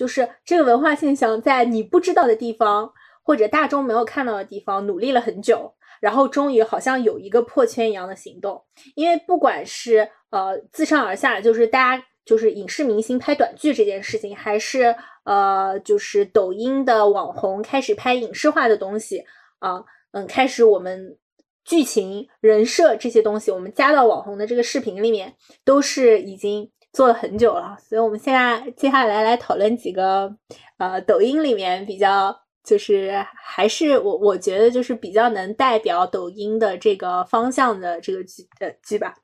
[0.00, 2.90] 就是这个文化现象，在你不知道的地方，
[3.22, 8.64] 或者大众没有看到的地方，努力了很久，然后终于好像有一个破圈一样的行动。
[8.94, 19.22] 因为不管是呃自上而下，就是大家就是影视明星拍短剧这件事情，还是呃就是抖音的网红开始拍影视化的东西
[19.58, 21.18] 啊，嗯，开始我们
[21.62, 26.70] 剧情人设这些东西，我们加到网红的这个视频里面，都是已经。
[26.92, 30.34] 做了很久了，所以我们现在接下来来讨论几个
[30.78, 39.14] 呃抖音里面比较就是还是我我觉得就是比较能代表抖音的这个方向的这个剧呃剧吧。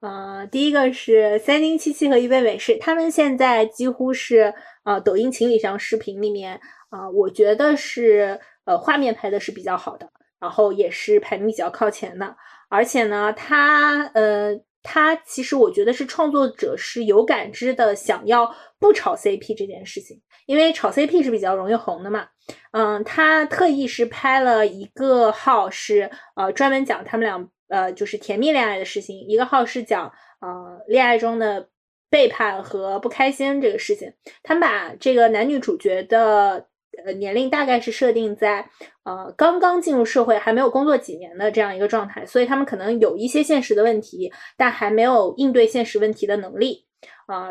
[0.00, 8.38] 呃，第一个是三星七七和一杯美式，他们现在几乎是呃抖音情侣上视频里面啊，我觉得是
[8.68, 12.36] 呃画面拍的是比较好的，然后也是排名比较靠前的，
[12.68, 22.28] 而且呢，他呃他其实我觉得是创作者是有感知的，想要不炒 CP 这件事情，因为炒 CP 是比较容易红的嘛，
[22.72, 27.48] 嗯，他特意是拍了一个号是呃专门讲他们俩。
[27.70, 31.68] 呃，就是甜蜜恋爱的事情，一个号是讲呃恋爱中的
[32.08, 34.10] 背叛和不开心这个事情。
[34.42, 36.67] 他们把这个男女主角的
[37.04, 38.68] 呃年龄大概是设定在
[39.04, 46.84] 呃刚刚进入社会还没有工作几年的这样一个状态，所以他们可能有一些现实的问题，但还没有应对现实问题的能力
[47.26, 47.50] 啊。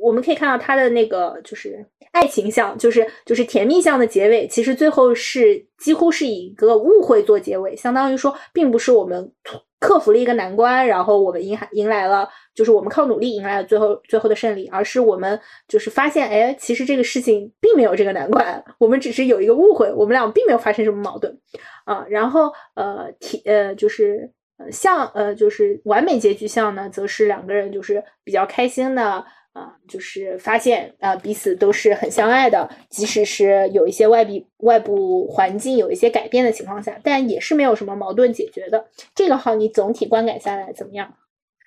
[0.00, 9.32] 我们可以看到他的那个就是爱情向，就是就是甜蜜向的结尾，其实最后是几乎是以一个误会做结尾，相当于说，并不是我们
[9.80, 21.38] 克服了一个难关，然后我们迎迎来了，就是我们靠努力迎来了最后最后的胜利，而是我们就是发现，哎，其实这个事情并没有这个难关，我们只是有一个误会，我们俩并没有发生什么矛盾
[21.84, 22.04] 啊。
[22.08, 24.30] 然后呃，体呃就是
[24.72, 29.24] 像呃就是完美结局像呢，则是两个人就是比较开心的。
[29.58, 38.86] 啊，就是发现啊，彼此都是很相爱的，即使是有一些外比外部环境有一些改变的情况下，但也是没有什么矛盾解决的。
[39.14, 41.12] 这个号你总体观感下来怎么样？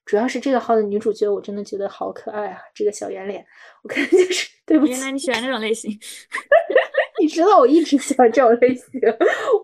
[0.06, 3.45] 主要是这个号的女主角，我真的觉得好可爱啊，这个小圆脸，
[3.84, 4.93] 我看就是对不起。
[4.93, 5.91] 原来你喜欢这种类型，
[7.21, 8.88] 你知道我一直喜欢这种类型，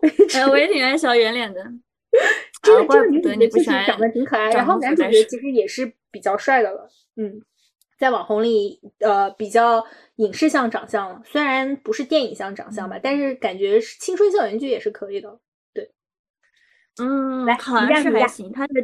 [0.00, 1.64] 我一直我也挺爱小圆脸的。
[2.62, 7.42] 这个这个女主角确实长得挺可爱，然后男主角其实也是比较帅的了，嗯。
[7.98, 9.84] 在网红里，呃，比较
[10.16, 15.38] 影视向长相了，虽然不是电影向长相吧，但是感觉青春校园剧也是可以的。
[15.74, 15.90] 对，
[17.00, 18.52] 嗯，来，好像是还行。
[18.52, 18.74] 他的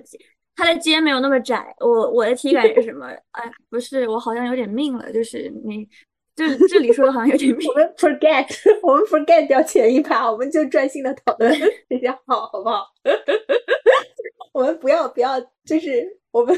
[0.57, 1.75] 他的肩没有那么窄。
[1.79, 3.07] 我我的体感是什么？
[3.31, 5.13] 哎，不是，我好像有点命了。
[5.13, 5.89] 就是你，
[6.35, 7.69] 就是这里说的好像有点命。
[7.69, 8.47] 我们 forget，
[8.83, 11.53] 我们 forget 掉前一趴，我们就专心的讨论
[11.89, 12.87] 这些好，好不好？
[14.53, 16.57] 我们不要不要，就是我们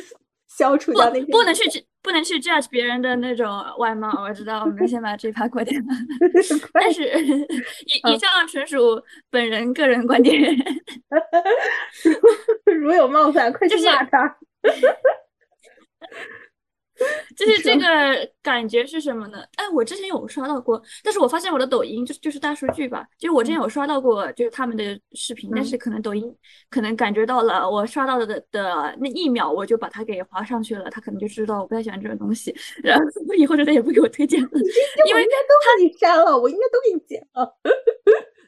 [0.48, 1.86] 消除掉那些不能去。
[2.06, 5.76] 不能去 judge 别人的那种外貌，我知道，我们先把这一趴过掉。
[6.72, 10.56] 但是以以上纯属本人个人观点，
[12.64, 14.36] 如有冒犯，快去骂他。
[14.62, 14.95] 就是
[17.36, 19.44] 这个感觉是什么呢？
[19.56, 26.34] 哎，我之前有刷到过，但是我发现我的抖音就是就是大数据吧，就是我之前有刷到过，就是他们的视频，但是可能抖音
[26.70, 33.04] 可能感觉到了我刷到的的那一秒，我就把它给划上去了，他可能就知道我不太喜欢这种东西，然后
[33.36, 34.50] 以后就再也不给我推荐了，
[35.08, 37.56] 因为应该都给你删了，我应该都给你剪了。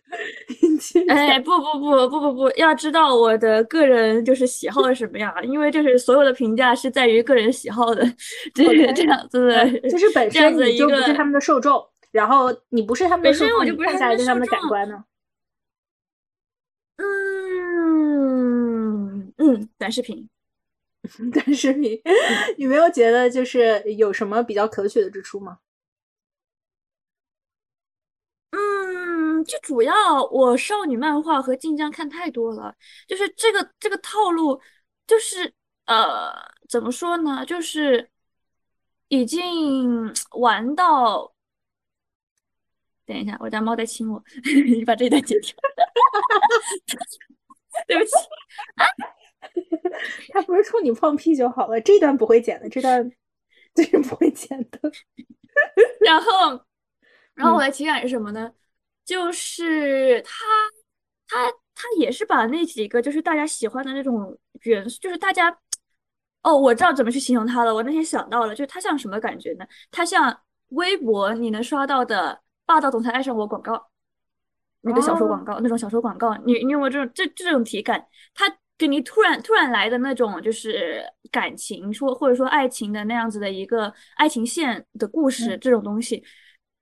[1.08, 8.02] 哎，不不不不不不，要知道我的个人就是喜好是什么样，因为就是所有的评价是在于个人喜好的，
[8.54, 15.04] 这这样子的，就是本身你就不是他们的受众，然后你不是他们的受众，你看下来对他们的感官呢？
[16.96, 18.12] 嗯
[19.36, 20.28] 嗯，短视频，
[21.32, 22.00] 短视频，
[22.56, 25.58] 你没有觉得就是有什么比较可取的之处吗？
[29.44, 32.74] 就主要我少女漫画和晋江看太多了，
[33.06, 34.60] 就是这个这个套路，
[35.06, 35.52] 就是
[35.86, 36.32] 呃，
[36.68, 37.44] 怎么说呢？
[37.46, 38.10] 就是
[39.08, 41.32] 已经玩到，
[43.06, 44.22] 等一下，我家猫在亲我，
[44.66, 45.54] 你把这一段剪掉，
[47.86, 48.12] 对不起，
[50.32, 53.10] 他不是冲你放屁就好了，这段不会剪的，这段
[53.74, 54.78] 这是不会剪的。
[56.00, 56.64] 然后，
[57.34, 58.52] 然后我的情感是什么呢？
[59.08, 60.44] 就是他，
[61.26, 65.48] 他，他也是把那几个就是大家喜欢的那种元素，就是大家，
[66.42, 67.74] 哦，我知道怎么去形容他了。
[67.74, 69.64] 我那天想到了，就是他像什么感觉呢？
[69.90, 73.82] 他像微博你能刷到的“霸道总裁爱上我”广告，
[74.82, 78.06] 那个小说广告，那种小说广告，你你有没有这种这这种体感？
[78.34, 78.44] 他
[78.76, 86.22] 给你突然突然来的那种就是感情说或者说爱情的那样子的一个爱情线的故事，这种东西。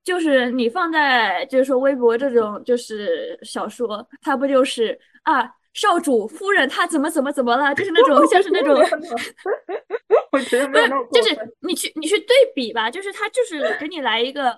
[0.07, 8.73] 就是你放在，就是说微博这种就是小说，它不就是啊，少主夫人她怎么怎么怎么了，就是那种像是那种，
[10.31, 14.57] 我觉得 没有那就是你去你去对比吧，就是他就是给你来一个，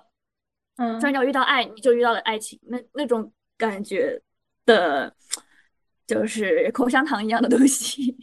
[0.76, 4.22] 嗯，转角遇到爱，你就遇到了爱情，那那种感觉
[4.64, 5.12] 的，
[6.06, 8.16] 就是口香糖一样的东西。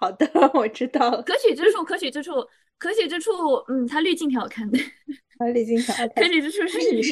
[0.00, 1.20] 好的，我知道了。
[1.24, 2.34] 可取之处，可取之处，
[2.78, 3.32] 可取之处，
[3.66, 4.78] 嗯，它滤镜挺好看的。
[5.36, 6.22] 它滤镜挺好看。
[6.22, 7.02] 可取之处是你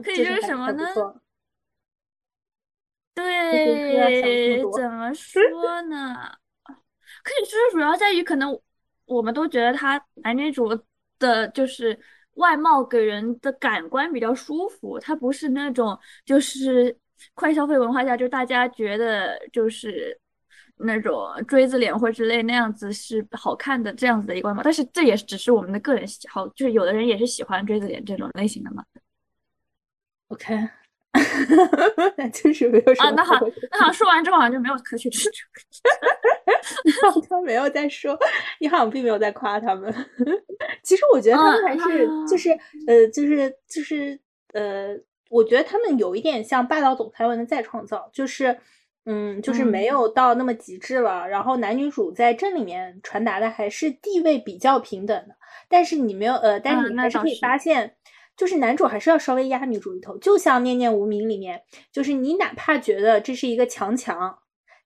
[0.00, 0.84] 可取之处什么呢？
[3.14, 6.14] 对，怎么说呢？
[7.24, 8.56] 可取之处主要在于，可能
[9.06, 10.68] 我们都觉得他男女主
[11.18, 11.98] 的就是
[12.34, 16.96] 外貌给人的感官比较舒服，他不是那种就是
[17.34, 20.20] 快消费文化下就大家觉得就是。
[20.78, 28.84] 那种锥子脸或之类那样子是好看的这样子的一个外貌，但是这也只是我们的个人喜好，就是有的人也是喜欢锥子脸这种类型的嘛。
[30.28, 30.54] OK，
[32.16, 33.08] 那就是没有什么。
[33.08, 35.46] 啊，那好，那好，说完之后好像就没有可取之处。
[37.28, 38.18] 他没有在说，
[38.60, 39.90] 你好像并没有在夸他们。
[40.82, 42.50] 其实我觉得他们还是就是
[42.86, 44.18] 呃就是就是
[44.52, 44.94] 呃，
[45.30, 48.58] 我觉得他们有一点像霸道总裁文的再创造，就是。
[49.06, 51.26] 嗯，就是没有到那么极致了。
[51.26, 55.34] 然后男女主在这里面传达的还是地位比较平等的。
[55.68, 57.96] 但是你没有呃，但是你还是可以发现，
[58.36, 60.18] 就是男主还是要稍微压女主一头。
[60.18, 64.38] 就像《念念无名》里面，就是你哪怕觉得这是一个强强，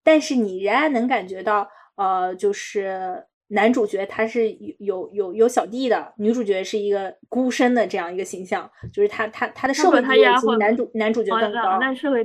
[0.04, 3.24] 但是你仍然能感觉到，呃，就是。
[3.52, 11.78] 男主角他是有有有有小弟的，女主角是一个孤身的这样一个形象，就是他他他的社会地位比男主男主角更高。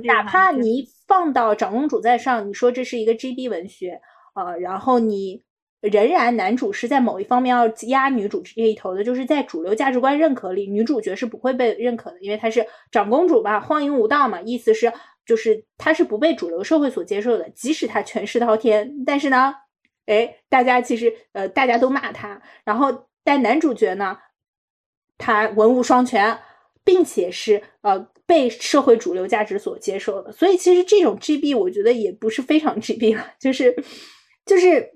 [0.04, 4.00] 哪怕你放到长公主在上，你说这是一个 GB 文学
[4.34, 5.42] 啊，然后你
[5.80, 14.92] 仍然男主是在某一方面要压女主这一头的，就是在主流价值观认可里，女主角是不会被认可的，因为她是长公主吧，荒淫无道嘛，意思是
[15.26, 19.52] 就是她是不被主流社会所接受的，即使她权势滔天，但是呢。
[20.06, 24.16] 哎，大家其实呃，大家都骂他，然后但男主角呢，
[25.18, 26.38] 他文武双全，
[26.84, 33.74] 并且是呃被社会主流价值所接受的，所以其实这种 GB 我觉得也不是非常 GB 了，就是
[34.44, 34.92] 就是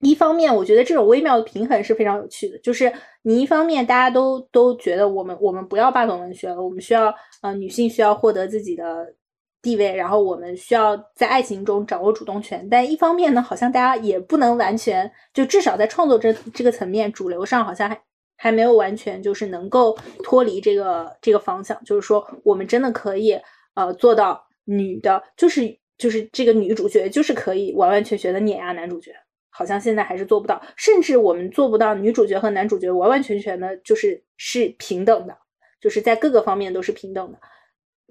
[0.00, 9.14] 一方面，我觉得这种微妙的平衡是非常有趣的，就是你一方面大家都都觉得我们我们不要霸总文学了，我们需要呃女性需要获得自己的。
[9.62, 18.02] 地位，然后我们需要在爱情中掌握主动权，但一方面呢，好像大家也不能完全，就至少在创作这这个层面，主流上好像还
[18.36, 23.40] 还没有完全就是能够脱离这个这个方向，就是说我们真的可以
[23.74, 29.12] 呃做到女的，就是就是这个女主角就是可以完完全全的碾压男主角，
[29.48, 35.38] 好像现在还是做不到，甚至我们做不到女主角和男主角完完全全的就是是平等的，
[35.80, 37.38] 就是在各个方面都是平等的。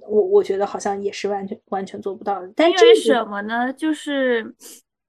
[0.08, 3.72] 我我觉得好像也是完全完全做不到的，但因为什么呢？
[3.74, 4.44] 就是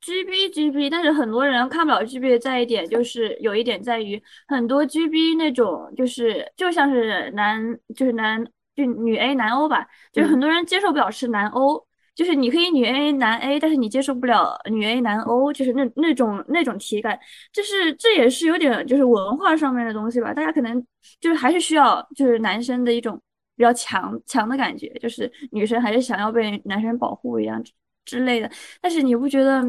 [0.01, 13.13] G B G B，但是很多人看不了 G B，在一点就是有一点在于很多 G B 那种就是就像是男就是男就女 A 男 O 吧，就是很多人接受不了是男 O，就是你可以女 A
[13.13, 17.19] 男 A，但是你接受不了女 A 男 O，就是那那种那种体感，
[17.53, 20.85] 就是这也是有点就是文化上面的东西吧，大家可能
[21.21, 23.21] 就是还是需要就是男生的一种。
[23.57, 27.63] 比较强强的感觉，就是女生还是想要被男生保护一样
[28.05, 28.51] 之类的。
[28.81, 29.63] 但是你不觉得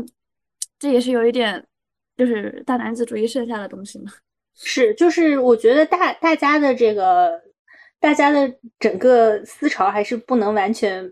[0.80, 1.64] 这也是有一点
[2.16, 4.12] 就是大男子主义剩下的东西吗？
[4.56, 7.42] 是，就是我觉得大大家的这个
[8.00, 11.12] 大家的整个思潮还是不能完全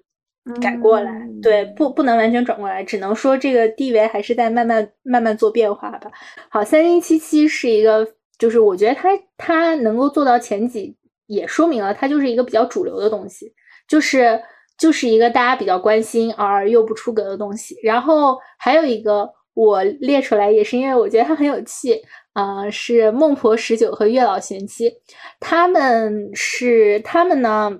[0.61, 6.11] 改过来，对，不不能完全转过来，只能说这个地位还是在慢慢慢慢做变化吧。
[6.49, 8.07] 好，三零七七是一个，
[8.37, 10.95] 就是我觉得他他能够做到前几。
[11.31, 13.53] 也说明了它就是一个比较主流的东西，
[13.87, 14.39] 就是
[14.77, 17.77] 就是一个大家比较关心而又不出格的东西。
[17.81, 22.01] 然后还有一个我列出来，也是因为我觉得它很有趣，
[22.33, 24.91] 啊，是孟婆十九和月老贤妻，
[25.39, 27.79] 他们是他们呢，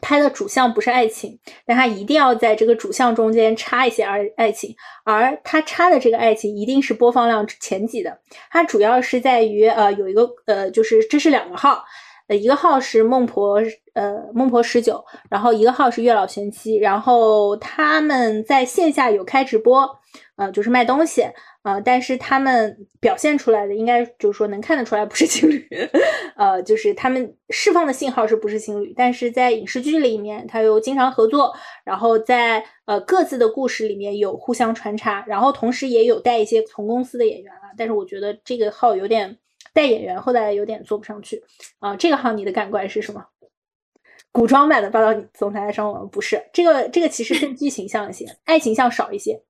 [0.00, 4.74] 拍的主项不是爱情，但它一定要在这个主项中间插一些爱爱情，
[5.04, 8.18] 而它插的这个爱情一定是播放量前几的。
[8.50, 11.84] 它主要是在于呃有一个呃就是这是两个号。
[12.28, 13.60] 呃，一个号是孟婆，
[13.94, 19.88] 呃，孟婆十九，然后一个号是月老玄七，然后他们在线下有开直播，
[20.36, 21.22] 呃，就是卖东西，
[21.62, 25.66] 呃，但是他们表现出来的应该就是说能看得出来不是情侣，
[26.36, 39.38] 呃，就是他们释放的信号是不是情侣，但是在影视剧里面他又经常合作，然后在呃各自的故事里面有互相穿插，然后同时也有带一些同公司的演员啊，但是我觉得这个号有点。
[39.78, 41.40] 带演员后来有点做不上去
[41.78, 43.24] 啊，这个号你的感官是什么？
[44.32, 49.40] 古装版的霸道总裁爱上我不是这个，这个其实更剧情像一些，爱情像少一些。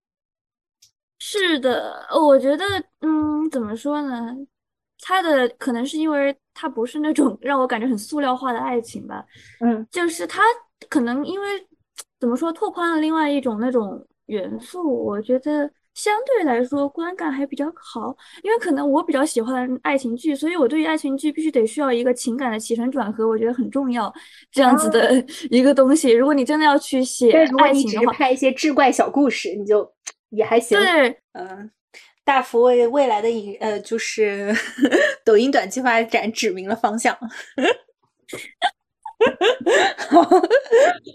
[1.18, 2.64] 是的，我觉得，
[3.00, 4.36] 嗯，怎么说呢？
[5.00, 9.24] 他的可能是因为他不是那种 让我感觉很塑料化的爱情吧，
[9.60, 10.42] 嗯，就是他
[10.90, 11.66] 可能因为
[12.20, 15.70] 怎么说拓宽了另外一种那种元素，我觉得。
[15.94, 24.12] 相对来说观感还比较好，因为可能我比较喜欢爱情剧，所以我对于爱情剧必须得需要一个情感的起承转合，我觉得很重要，
[24.50, 26.10] 这样子的 一个东西。
[26.10, 29.88] 如果你真的要去写爱情的话，拍一些志怪小故事，你就
[30.30, 30.76] 也还行。
[30.76, 31.70] 对，嗯，
[32.24, 34.52] 大福为未来的影呃，就是
[35.24, 37.16] 抖音短期发展指明了方向。
[40.10, 40.28] 好，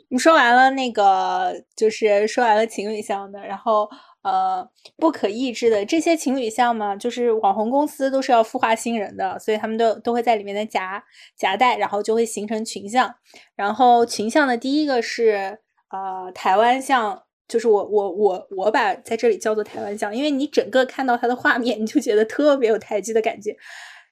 [0.07, 3.89] 你说完了那个，就是说完了情侣向的，然后。
[4.29, 11.03] 呃，不可抑制的这些情侣像嘛，就是网红公司都是要孵化新人的，所以他们都都会在里面的夹
[11.35, 13.11] 夹带，然后就会形成群像。
[13.55, 15.57] 然后群像的第一个是
[15.89, 23.57] 呃台湾像，就是我我我我把在这里叫做台湾像，因为你整个看到它的画面，你就觉得特别有台剧的感觉，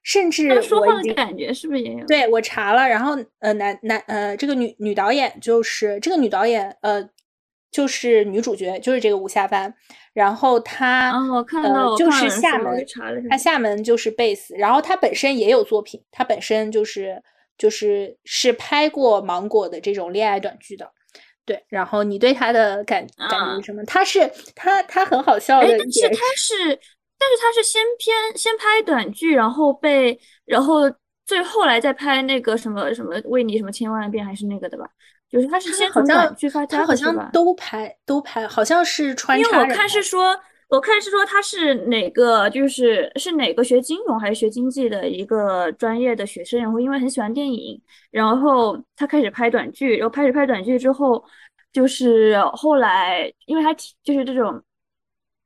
[0.01, 2.05] 甚至说话的感觉是不是也有？
[2.07, 7.07] 对我查了，然后呃男男呃这个女女导演就是这个女导演呃。
[7.69, 9.73] 就是女主角，就是这个吴夏帆，
[10.13, 11.11] 然后她
[11.61, 12.85] 呃就是厦门，
[13.29, 17.21] 她厦门就是贝斯，然后她本身也有作品，她本身就是
[17.57, 20.89] 就是是拍过芒果的这种恋爱短剧的，
[21.45, 21.63] 对。
[21.67, 23.83] 然后你对她的感感觉什么？
[23.85, 26.79] 她是她她很好笑的，但是她是
[27.19, 30.83] 但是她是先偏先拍短剧，然后被然后
[31.25, 34.85] 最后来再拍那个什么什么为你什么千万遍还是那个的吧？
[35.29, 37.29] 就是他是先从短剧发家的是吧？
[37.33, 39.49] 都拍都拍，好像是穿插。
[39.49, 40.37] 因为我看是说，
[40.69, 51.23] 我看是说他是哪个，就是是哪个学金融还是学经济的一个专业的学生，然后因为很喜欢电影，然后他开始拍短剧，然后开始拍短剧之后，
[51.71, 53.73] 就是后来因为他
[54.03, 54.61] 就是这种。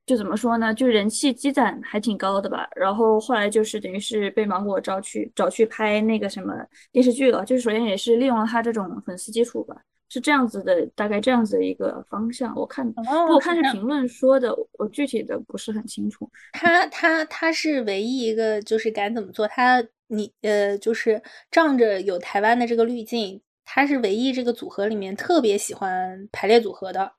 [0.06, 0.74] 就怎么说呢？
[0.74, 2.68] 就人气积攒还挺高的吧。
[2.76, 6.54] 然后后来就是等于是被芒果招去找去拍那个什么
[6.92, 7.46] 电视剧了。
[7.46, 9.76] 就是首先也是利用了他这种粉丝基础吧，
[10.10, 12.54] 是这样子的，大概这样子的一个方向。
[12.56, 12.86] 我看，
[13.30, 16.30] 我看是评论说的，我具体的不是很清楚。
[16.52, 19.48] 他他他是唯一一个就是敢怎么做。
[19.48, 27.14] 他你呃就是仗着有台湾的这个滤镜，他是唯一这个组合里面特别喜欢排列组合的。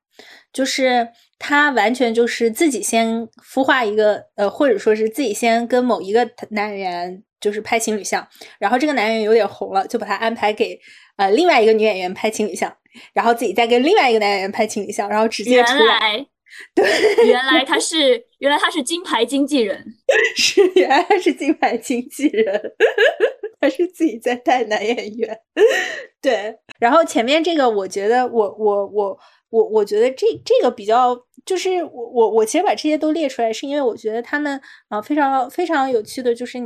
[0.52, 1.08] 就是
[1.38, 8.26] 他完全就是自己先孵化一个，呃，或者说是自己先跟某一个男演员就是拍情侣相，
[8.58, 10.78] 然后这个男演员有点红了，就把他安排给
[11.16, 12.70] 呃另外一个女演员拍情侣相，
[13.14, 16.26] 然后自己再跟另外一个男演员拍情侣相，然后直接出来。
[16.74, 16.84] 对，
[17.26, 19.82] 原来他是原来他是金牌经纪人，
[20.36, 22.72] 是原来他是金牌经纪人，
[23.58, 25.40] 他是自己在带男演员。
[26.20, 29.18] 对，然后前面这个我觉得我我我。
[29.52, 36.58] 我我觉得这这个比较，就是我我我其实把这些都列出来，是因为我觉得他们啊非常非常有趣的，就是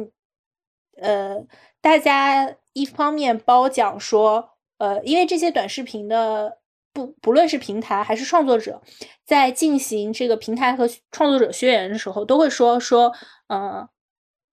[1.03, 1.45] 呃，
[1.81, 6.59] 大家一方面褒奖说，呃，因为这些短视频的
[6.93, 8.81] 不不论是平台还是创作者，
[9.25, 13.13] 在进行这个平台和创作者宣言的时候，都会说说，
[13.49, 13.89] 呃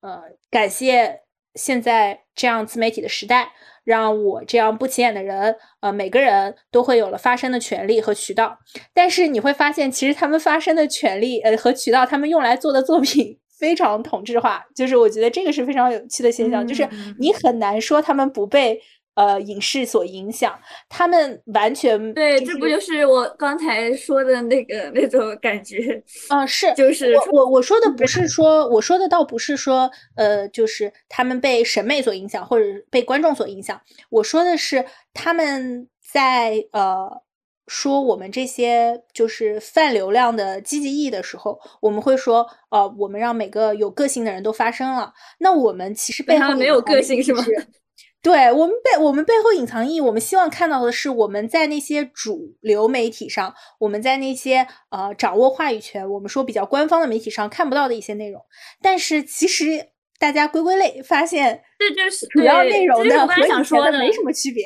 [0.01, 1.21] 呃，感谢
[1.53, 3.53] 现在这样自媒体的时代。
[3.83, 8.57] 让我这样不起眼的人，呃，每个人都会有了发声的权利和渠道。
[8.93, 14.65] 但是你会发现，其实他们发声的权利，呃，和渠道，他们用来做的作品非常同质化。
[14.75, 16.87] 就是我觉得这个是非常有趣的现象，就是
[17.19, 18.81] 你很难说他们不被。
[19.15, 20.59] 呃，影视所影响，
[20.89, 26.45] 他们完全对，这不就是我刚才说的那个那种感觉啊？
[26.45, 33.79] 是，就是我我我说的不是说，我说的倒不是说，呃，就是他们被审美所影响，或者被观众所影响。
[34.09, 37.21] 我说的是他们在呃
[37.67, 45.13] 说我们这些就是泛流量的积极意义的时候，我们会说，呃，我们让每个有个性的人都发声了。
[45.37, 47.43] 那我们其实背后没有个性是吗？
[48.23, 58.41] 对我们背我们背后隐藏意义，我们希望看到的是我们在那些主流媒体上，我们在那些呃掌握话语权，我们说比较官方的媒体上看不到的一些内容。
[58.81, 64.63] 但是其实大家归归类发现，这就是主要内容的和以前的没什么区别。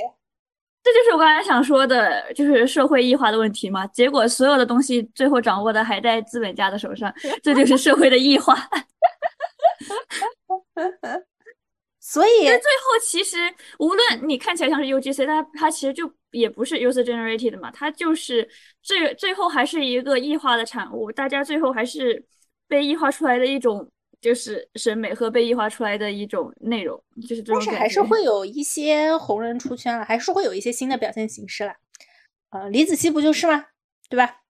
[0.84, 3.86] 这就是我刚才想说的，就是社会异化的问题嘛。
[3.88, 7.12] 结果所有的东西最后掌握的还在资本家的手上，
[7.44, 8.56] 这就是社会的异化。
[12.10, 13.36] 所以，最后其实
[13.80, 18.50] 无论你看起来像是 UGC，但它其实就也不是 user generated 的嘛，它就是
[18.82, 21.12] 最最后还是一个异化的产物。
[21.12, 22.26] 大家最后还是
[22.66, 23.92] 被异化出来的一种
[24.22, 26.98] 就是审美和被异化出来的一种内容，
[27.28, 27.56] 就是这种。
[27.56, 31.74] 但是还是会有一些红人出圈了，还是会有一些新的表现形式了。
[32.52, 33.66] 呃，李子柒不就是吗？
[34.10, 34.44] 对吧？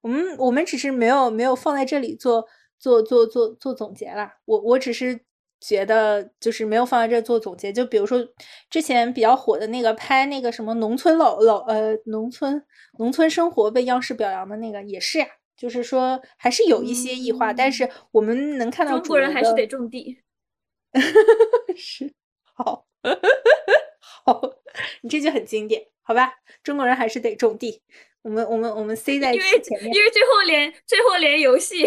[0.00, 4.32] 我们我们只是没有没有放在这里做做做做做总结了。
[4.46, 5.20] 我我只是。
[5.66, 7.72] 觉得就是没有放在这做总结。
[7.72, 8.22] 就比如说
[8.68, 12.62] 之前比较火的那个拍那个什么农村老老呃农村
[12.98, 20.18] 农村生活被央视表扬的那个也是呀，就是说还是有一些异化，但是我们能看到中国人还是得种地。
[21.76, 22.12] 是
[22.42, 22.86] 好
[24.24, 24.40] 好，
[25.02, 26.34] 你这句很经典，好吧？
[26.62, 27.82] 中国人还是得种地。
[28.22, 31.84] 我们我们我们 C 在因为因为最后连最后连游戏，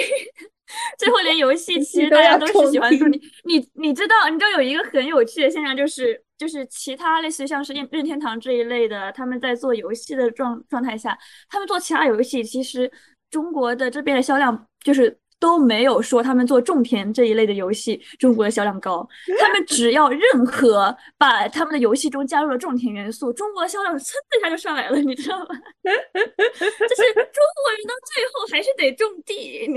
[0.98, 3.20] 最后连游戏其实大家都是喜欢说你。
[3.44, 11.18] 你你知道你知道有一个很有趣的现象，就是就是其他类似于像是任任天堂这一类的，他们在做游戏的状状态下，
[11.50, 12.92] 他们做其他游戏，其实
[13.30, 15.20] 中国的这边的销量就是。
[15.40, 19.08] 都没有说他们做种田这一类的游戏，中国的销量高。
[19.40, 25.46] 他们只要任何把他们的游戏中加入了种田元素，中国的销量噌的一下就上来了，你知道吗？
[25.84, 29.68] 就是中国人到最后还是得种地。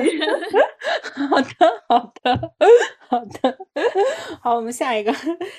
[1.29, 2.53] 好的，好的，
[3.09, 3.59] 好的。
[4.41, 5.15] 好，我们下一个，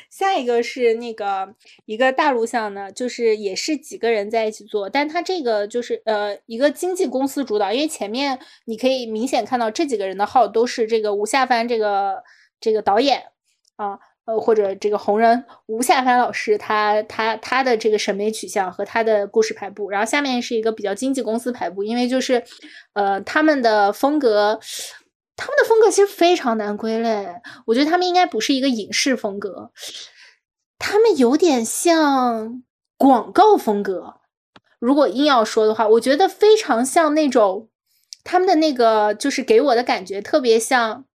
[0.10, 1.54] 下一个是那个
[1.86, 9.91] 一个大陆项呢，就是也是几个人在一起做，但他这个就是呃一个经纪公司主导，因为前面你可以明显看到这。
[9.92, 12.24] 几个人的号都是这个吴夏帆这个
[12.62, 13.24] 这个导演
[13.76, 22.42] 啊，呃或者这个红人吴夏帆老师，他他他的这个审美取向和他的故事排布，然后下面是一个比较经纪公司排布，因为就是
[22.94, 24.60] 呃他们的风格，
[25.36, 27.28] 他们的风格其实非常难归类，
[27.66, 29.72] 我觉得他们应该不是一个影视风格，
[30.80, 32.64] 他们有点像
[32.98, 34.22] 广告风格，
[34.80, 37.68] 如果硬要说的话，我觉得非常像那种。
[38.24, 41.06] 他们的那个就是给我的感觉特别像，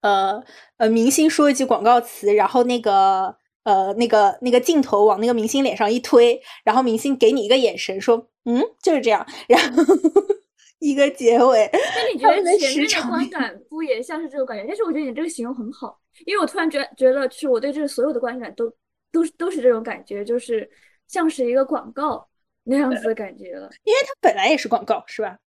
[0.00, 0.42] 呃
[0.76, 9.82] 呃，明星说一句广告词，然后那个呃那个那个镜头往那个明星脸上一推，然后明星给你一个眼神，说嗯就是这样，然后
[10.80, 11.70] 一个结尾。
[11.72, 14.64] 那你觉得前面的观感不也像是这个感觉？
[14.66, 18.70] 但是我觉得你这个形容很好，因为我突然觉觉得，是我对这个所有的观感都
[19.10, 20.68] 都是都是这种感觉，就是
[21.08, 22.28] 像是一个广告
[22.64, 23.70] 那样子的感觉了。
[23.84, 25.38] 因为它本来也是广告，是吧？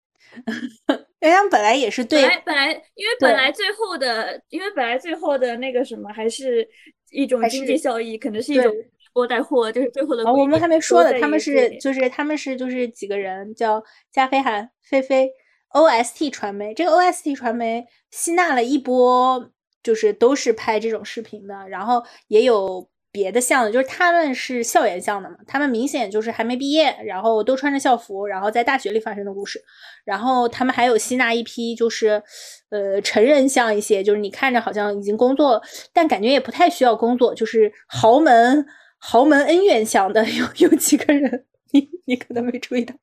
[1.20, 6.68] 因为他们本来也是对，本来因为本来最后的，因为本来最后的那个什么，还是
[7.12, 8.72] 一种经济效益，可能是一种
[9.14, 10.24] 货带货，就是最后的。
[10.32, 15.32] 我们还没说呢，他们是就是他们是就是几个人叫加菲涵、菲菲
[15.72, 19.52] ，OST 传媒，这个 OST 传媒吸纳了一波，
[19.82, 22.90] 就是都是拍这种视频的，然后也有。
[23.18, 29.60] 别的像的，就是他们是校园像的嘛，他们明显就是还没毕业，然后都穿着校服，然后在大学里发生的故事。
[30.06, 32.22] 然后他们还有吸纳一批，就是
[32.70, 35.60] 呃成人像一些，就是你看着好像已经工作，
[35.92, 38.64] 但感觉也不太需要工作，就是豪门
[39.00, 42.94] 豪门恩怨像的有有几个人，你你可能没注意到，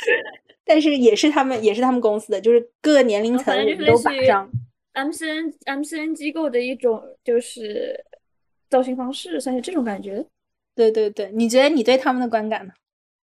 [0.64, 4.50] 但是也是他们也是他们公司的，就是各个年龄层都把上。
[4.94, 8.04] M C N M C N 机构的一种就是。
[8.72, 10.24] 造型方式算是这种感觉，
[10.74, 12.72] 对对对，你觉得你对他们的观感呢？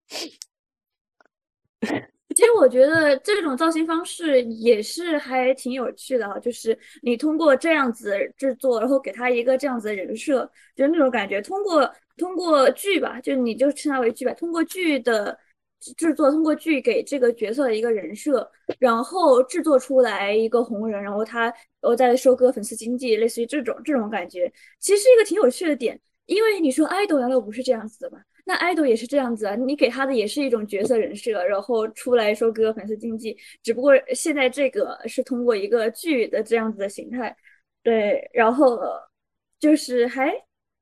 [2.35, 11.41] 其实我觉得这种造型方式也是还挺有趣的啊，就是你通过这样子制作，然后给他一个这样子的人设，就是那种感觉。
[11.41, 15.35] 通过通过剧吧，就你就称它为剧吧，通过剧的。
[15.97, 25.99] 制作通过剧给这个角色的一个人设，然后制作出来一个红人，然后他我再收割粉丝经济，类似于这种这种感觉，其实是一个挺有趣的点。
[26.27, 28.19] 因为你说爱豆难道不是这样子的吗？
[28.45, 37.35] 那爱豆也是这样子啊，你给他的也是一种角色人设，然后出来收割粉丝经济，只不过现在这个是通过一个剧的这样子的形态，
[37.83, 38.79] 对，然后
[39.59, 40.33] 就是还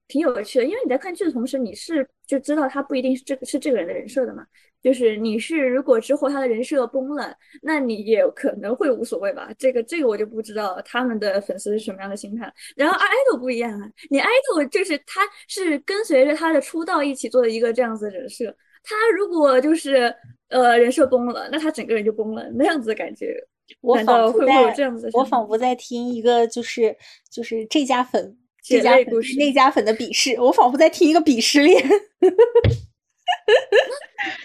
[0.08, 4.46] 挺有趣的，因为你在看剧的同时，你是就知道他不一定是这个是这个人的人设的嘛。
[4.82, 9.50] 就是你是如果之后他的人设崩了，那你也可能会无所谓吧？
[9.58, 12.52] 这个这个我就不知道他们的粉丝是什么样的心态。
[12.76, 18.46] 然后爱豆不一样啊，你爱豆就是他是跟随着他的出道一起做的一个这样子的人设，
[18.84, 20.14] 他如果就是
[20.48, 23.36] 呃人设崩了，那他整个人就崩了那样子的感觉。
[23.82, 26.96] 我仿佛在这样子，我仿佛在听一个就是
[27.30, 29.06] 就是这家粉这家粉
[29.38, 31.86] 那家粉的鄙视，我仿佛在听一个鄙视链。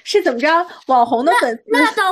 [0.05, 0.49] 是怎么着？
[0.87, 2.05] 网红的粉丝那倒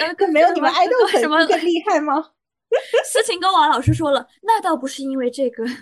[0.00, 2.30] 呃，没有你们爱豆粉丝更厉害吗？
[3.04, 5.64] 思琴跟王老师说了，那倒不是因为这个。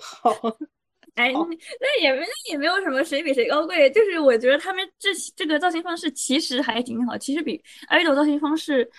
[0.00, 0.30] 好，
[1.14, 8.90] 哎，那也那也没有什么谁比谁高贵，就是我觉得他们这这个造型方式其实还挺好，其实比爱豆造型方式。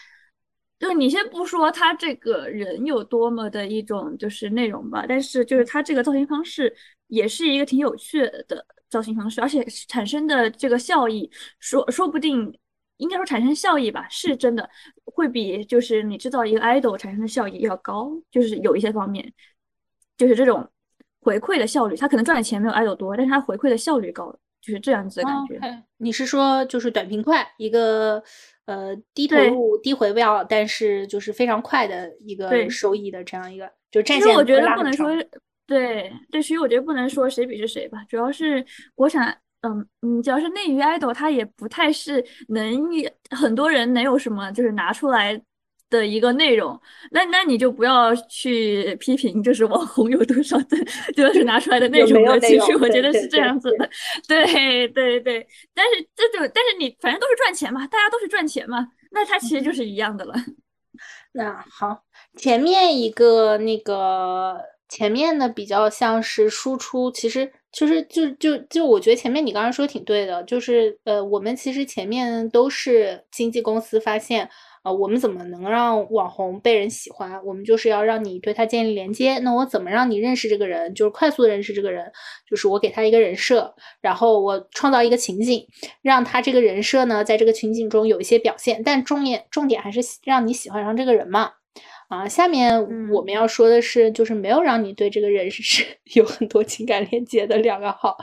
[0.78, 6.76] 就你先不说他这个人有多么的一种就是内容吧，但是就是他这个造型方式
[7.08, 11.30] 也是一个挺有趣的造型方式，而且产生的这个效益
[11.60, 12.58] 说说不定
[12.98, 14.70] 应该说产生效益吧，是真的。
[15.14, 19.32] 会比就是你制造一个 idol 产生的效益要高，就是有一些方面，
[20.18, 20.68] 就是这种
[21.22, 24.30] 回馈的效率，他可能赚的钱没有 idol 多，但是他回馈的效率高，
[24.62, 25.84] 就是这样子的感觉。
[25.98, 28.22] 你是说就是短平快，一个
[28.66, 35.10] 呃低投入低回报，但是就是非常快的一个收益的这样一个，就战线我觉得不能说，
[35.68, 39.38] 对对，其实我觉得不能说谁比是谁吧，主要是国产。
[39.62, 42.88] 嗯嗯，主要是内娱 idol，他也不太是能
[43.32, 45.42] 很多人能有什么就是拿出来
[45.90, 46.80] 的一个内容。
[47.10, 50.78] 那那你就不要去批评，就是网红有多少的，
[51.18, 52.40] 就是拿出来的内容的。
[52.42, 53.90] 其实我觉得是这样子的，
[54.30, 55.48] 对对对。
[55.74, 60.36] 但是这就但是你反正都是赚钱嘛，大家都是赚钱嘛，那它其实就是一样的了。
[61.34, 62.04] 那好，
[62.38, 64.62] 前面一个那个
[64.96, 67.52] 前面的比较像是输出，其实。
[67.78, 74.50] 就是就就就我觉得前面你刚刚说挺对的，就是呃，我们其实前面都是经纪公司发现，
[74.86, 77.38] 呃，我们怎么能让网红被人喜欢？
[77.46, 79.40] 我们就是要让你对他建立连接。
[79.40, 80.96] 那我怎么让你认识这个人？
[80.96, 82.10] 就是快速的认识这个人，
[82.50, 85.68] 就是我给他一个人设，然后我创造一个情景，
[86.02, 88.82] 让他这个人设呢，在这个情景中有一些表现。
[88.86, 91.52] 但重点重点还是让你喜欢上这个人嘛。
[92.08, 95.84] 啊，下面我们要说的是，就是没有让你对这个人是
[96.14, 98.16] 有很多情感连接的两个号，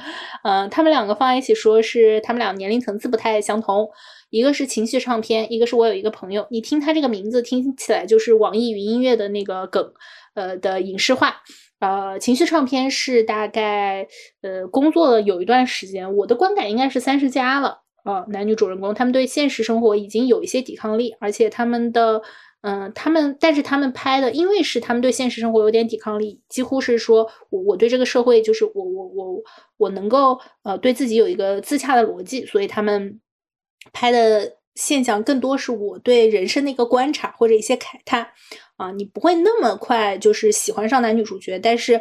[0.44, 3.88] 嗯，他们两个放在一起说，是他们俩年龄层次不太相同，
[4.30, 9.92] 一个是情绪唱片，一个是我有一个朋友，你听他这个名字听起来就是网易云音乐的那个梗，
[10.34, 11.42] 呃的影视化，
[11.80, 14.06] 呃，情绪唱片是大概
[14.42, 22.22] 呃工作了有一段时间，我的观感应该是三十加了，呃，男女主人公他们对现实生活已经有一些抵抗力，而且他们的。
[22.62, 29.42] 嗯，他们，但是他们拍的，因为是他们对现实生活有点抵抗力，几乎是说我我对这个社会就是我我我
[29.78, 33.20] 我能够呃对自己有一个自洽的逻辑，所以他们
[33.92, 38.28] 拍的现象更多是我对人生的一个观察或者一些慨叹
[38.76, 42.00] 啊，你不会那么快就是喜欢上男女主角，但是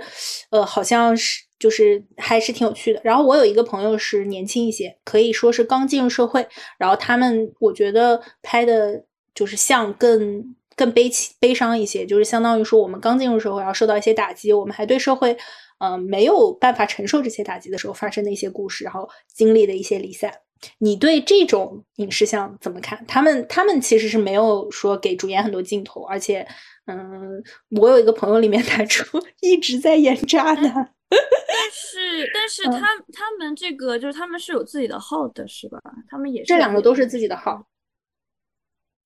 [0.52, 3.02] 呃好像是就是还是挺有趣的。
[3.04, 6.48] 然后我有一个朋友是年轻一些，可以说是刚进入社会，
[6.78, 9.06] 然后他们我觉得拍的。
[9.34, 15.38] 就是像更更悲戚悲伤一些，就是相当于说我们刚进入社会，要受到一些打击，我们还对社会，
[15.80, 20.34] 嗯，没有办法承受这些打击的时候发生的一些故事，然后经历的一些离散。
[20.78, 23.04] 你对这种影视像怎么看？
[23.08, 26.48] 他们他们其实是没有说给主演很多镜头，而且，
[26.86, 27.44] 嗯，
[27.80, 29.04] 我有一个朋友里面 男主
[29.42, 30.62] 一直在演渣男，
[31.10, 35.80] 但是但是他他们这个就是他们是有自己的号的，是吧？
[36.08, 37.66] 他们也是这两个都是自己的号。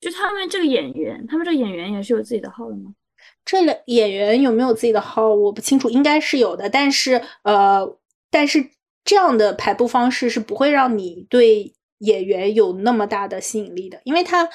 [0.06, 2.94] 就他们这个演员，他们这个演员也是有自己的号的吗？
[3.44, 6.70] 这两演员有没有自己的号，我不清楚，应该是有的。
[6.70, 7.98] 但是，呃，
[8.30, 8.70] 但是
[9.04, 14.48] 这样的排布方式是不会让你对演员有那么大的吸引力的，因为他，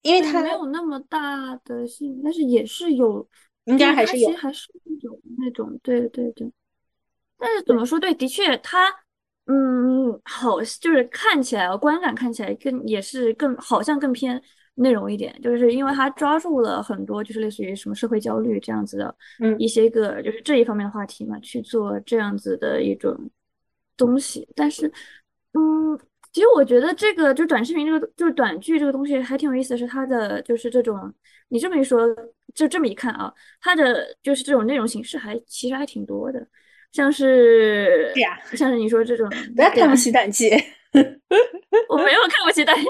[0.00, 3.28] 因为他没有那么大的吸引，但是也是有，
[3.66, 4.70] 应该还是有，还是
[5.02, 6.50] 有那种，对对对。
[7.36, 8.00] 但是怎么说？
[8.00, 8.88] 对，的确，他，
[9.48, 14.42] 嗯，好，就是看起来观感看起来更也是更好像更偏。
[14.76, 23.16] 内容一点，就是因为他抓住了很多，就是类似于什么社会焦虑这样子的，嗯，一些个就是这一方面的话题嘛，去做这样子的一种
[23.96, 24.48] 东西。
[24.56, 24.88] 但是，
[25.52, 25.96] 嗯，
[26.32, 31.12] 其实我觉得这个就短视频这个就是短剧这个东西还挺有意思的是，它的就是这种，
[31.48, 32.08] 你这么一说，
[32.54, 36.44] 就这么一看啊，它的就是这种内容形式还其实还挺多的，
[36.90, 40.50] 像是，对呀，像是你说这种，不要看不起短剧。
[41.88, 42.82] 我没有看不起大家，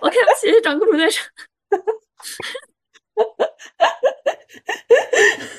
[0.00, 1.24] 我看不起长公主队长。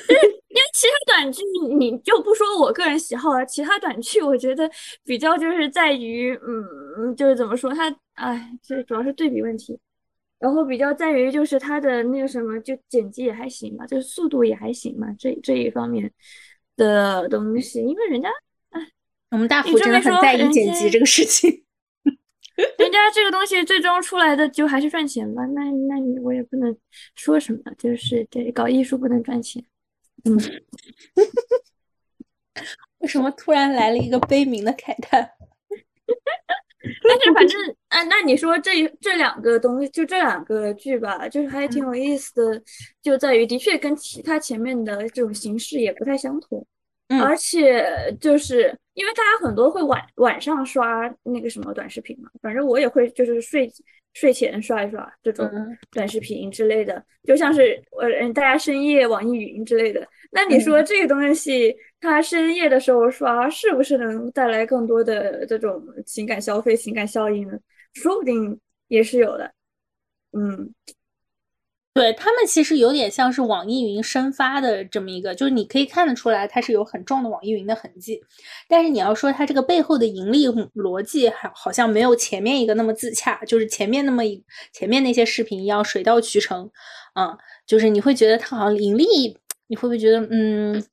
[0.10, 1.44] 因为其他短剧，
[1.78, 3.46] 你就不说我个人喜好了。
[3.46, 4.70] 其他短剧，我觉得
[5.04, 9.80] 比较就是在于，嗯，就是怎么说，它，哎，这主要是对比问题。
[10.40, 16.12] 然后比较在于就是它的那个什么，就剪辑也还行嘛，就是速度也还行嘛，这这一方面
[16.76, 17.80] 的东西。
[17.82, 18.30] 因为人家，
[18.70, 18.82] 哎，
[19.32, 21.66] 我们大福真的很在意剪辑这个事情。
[22.80, 26.76] 人家这个东西最终出来的就还是赚钱吧，那那你我也不能
[27.16, 29.64] 说什么，就是对搞艺术不能赚钱。
[30.26, 30.36] 嗯，
[33.00, 35.30] 为什么突然来了一个悲鸣的慨叹？
[37.04, 42.64] 但是反正啊，那你说这这两个东西，就这两个剧吧，就是还挺有意思的，
[43.02, 46.66] 就在于的确跟其他前面的这种形式也不太相同。
[47.22, 47.86] 而且
[48.20, 53.72] 就是因为大家很多会晚晚上刷那个什么短视频嘛，反正我也会就是睡
[54.14, 55.50] 睡前刷一刷这种
[55.92, 60.06] 短视频之类的，就像是呃大家深夜网易云之类的。
[60.32, 67.58] 那你说这个东西，它深夜的时候刷是不是能带来更多的这种情感消费、情感效应呢？
[67.94, 69.52] 说不定也是有的。
[70.34, 70.74] 嗯，
[71.98, 78.22] 对他们其实有点像是网易云生发的这么一个，就是你可以看得出来它是有很重的网易云的痕迹，
[78.70, 86.70] 但是你要说它这个背后的盈利逻辑，好好像没有前面一个那么自洽，就是前面那么一前面那些视频一样水到渠成，
[87.14, 89.38] 啊，就是你会觉得它好像盈利，
[89.68, 90.84] 你会不会觉得嗯？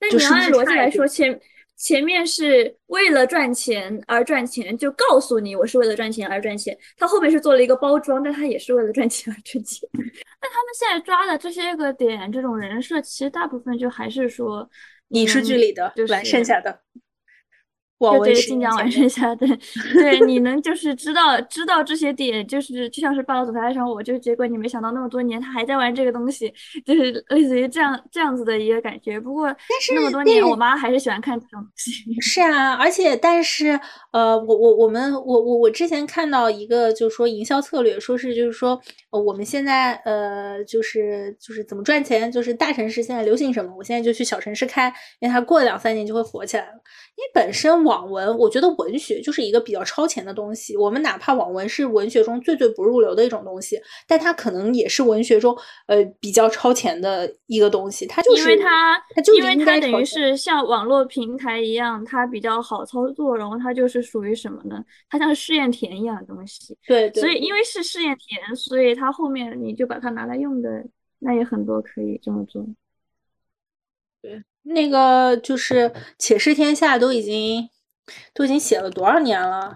[0.00, 1.40] 那你要按逻辑来说，前。
[1.76, 6.76] 前面是为了赚钱而赚钱，就告诉你我是为了赚钱而赚钱。
[6.96, 9.88] 他后面是做了一个包装，但他也是为了赚钱而赚钱。
[9.94, 14.68] 那他们现在抓的这些个点，这种人设，其实大部分就还是说
[15.08, 16.80] 影视剧里的完剩下的。
[17.98, 19.46] 就对晋江完剩下的，
[19.94, 26.52] 对，你能就是知道知道这些点，就是就像是霸道总裁爱上，我就是结果你没想到那么多年他还在玩这个东西，
[26.84, 29.18] 就是类似于这样这样子的一个感觉。
[29.18, 32.20] 不过但是那么多年，我妈还是喜欢看这种东西。
[32.20, 33.80] 是啊，而且但是
[34.12, 38.78] 呃，我我我们我我我之前看到一个就是说营销策略，说是就是说
[39.10, 46.72] 呃我们现在呃就是就是怎么赚钱，就是大城市现在流行什么，我现在就去小城市开，因为它过两三年就会火起来了。
[47.16, 47.85] 因为本身。
[47.86, 50.76] 网文，我觉得文学就是一个比较超前的东西。
[50.76, 55.56] 我们哪怕网文是文学中最最不入流的一种东西，但它可能也是文学中
[55.86, 58.04] 呃比较超前的一个东西。
[58.06, 64.84] 它就是因为它，它就因为它等于是像网络平台一样，它比较好操作，然后它就是属于什么呢？
[65.08, 66.76] 它像试验田一样的东西。
[66.86, 70.84] 对，所以因为是试验田，所以它后面你就把它拿来用的，
[71.20, 72.66] 那也很多可以这么做。
[74.20, 77.68] 对，那个就是《且试天下》都已经。
[78.34, 79.74] 都已经写了多少年了？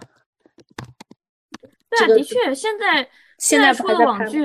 [1.90, 3.08] 对啊，的确，现在
[3.38, 4.40] 现在出的网剧，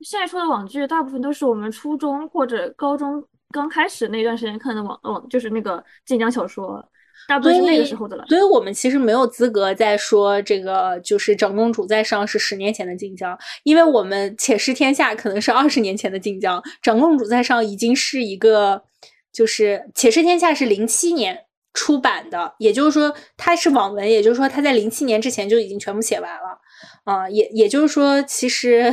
[0.00, 6.82] 现在出的网剧大部分都是我们初中或者高中刚开始那段时间看的网网，就是那个晋江小说，
[7.28, 8.24] 大部分是那个时候的了。
[8.28, 18.84] 所以我们其实没有资格再说这个，就是长公主在上是十年前的晋江，因为我们且试天下可能是二十年前的晋江，长公主在上已经是一个，
[19.30, 21.44] 就是且试天下是零七年。
[21.72, 26.58] 出版的，也就是说它是网文，也就是说它在零七年之前就已经全部写完了，
[27.04, 28.92] 啊，也也就是说，其实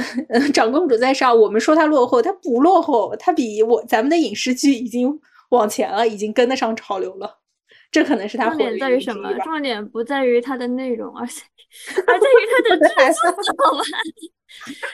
[0.54, 5.20] 长公主在上，我们说它落后，它不落后，它比我咱们的影视剧已经
[5.50, 7.40] 往前了，已经跟得上潮流了，
[7.92, 9.34] 这可能是他重点在于什么？
[9.44, 11.42] 重点不在于它的内容，而且
[12.08, 13.32] 而在于它的制作，
[13.66, 13.84] 好吧？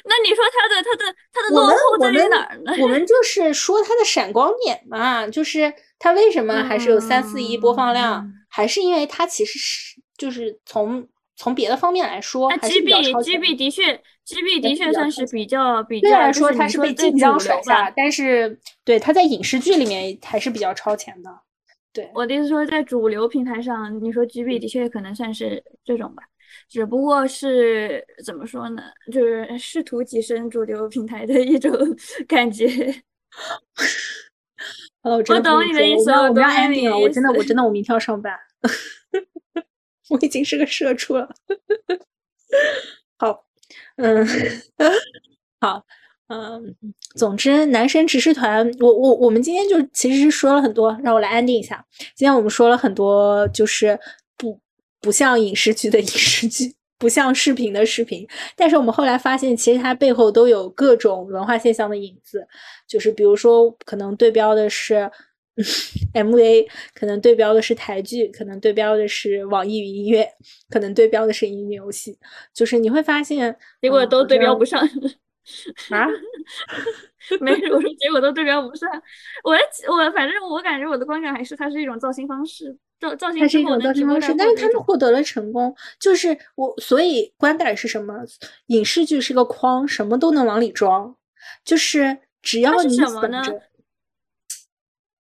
[0.06, 2.74] 那你说它的它的它的落后在于哪儿呢？
[2.82, 5.74] 我们就是说它的闪光点嘛，就是。
[6.00, 8.30] 它为什么还是有三四亿播放量？
[8.50, 16.10] 还是因为它其实是就是从从别的方面来说，还是比较超 G B 的确，G B 的确算是比较比较。
[16.10, 21.30] 虽然说它是被晋江甩下，但是对它在影视剧里面还是比较超前的。
[21.94, 26.24] 对，我的意思说，在主流平台上，你说 G B 的确可能算是这种吧，
[26.68, 28.82] 只不过是怎么说呢？
[29.12, 31.72] 就是试图跻身主流平台的一种
[32.28, 32.68] 感觉。
[35.04, 36.98] 我懂你的意思，我不要 ending 了。
[36.98, 38.34] 我真的，我真的，我明天要上班。
[40.10, 41.30] 我已经是个社畜了。
[43.18, 43.46] 好，
[43.98, 44.26] 嗯，
[45.60, 45.86] 好，
[46.34, 51.86] 嗯，总之，男神执事团，我我我们今天就其实是说了很多，让我来安定一下。
[52.15, 53.99] 今天我们说了很多，就是
[54.38, 54.59] 不
[55.01, 56.73] 不像影视剧的 影视剧。
[56.99, 58.25] 不像视频的视频，
[58.55, 62.47] 但是我们后来发现，其实它背后都有各种文化现象的影子。
[62.88, 65.11] 就是比如说，可能对标的是
[66.13, 70.25] MV，可能对标的是台剧，可能对标的是网易云音乐，
[70.69, 72.17] 可能对标的是音乐游戏。
[72.53, 74.88] 就是你会发现，结果都对标不上
[75.89, 76.08] 啊？
[77.39, 78.89] 没事，我说结果都对标不上。
[79.44, 79.54] 我
[79.94, 82.78] 我反正我感觉我的观感还是它是一种造星方式。
[83.00, 88.14] 造造型它是一种造型方式，但是他们获得了成功，就是我所以观感是什么？
[88.68, 91.14] 影视剧是个框，什么都能往里装，
[91.66, 93.08] 就是只要你想
[93.44, 93.62] 着，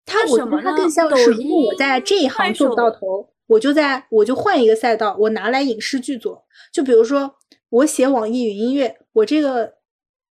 [0.05, 6.45] 它我觉得它更像是，如果我在这一行做不到头，我就在我就换一个赛道，我拿来影视剧做。
[6.71, 7.35] 就比如说
[7.69, 9.73] 我写网易云音乐，我这个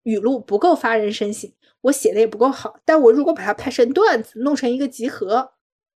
[0.04, 5.52] 语录不够发人深省，我写的也不够好，但我如果把它拍成段子，弄成一个集合。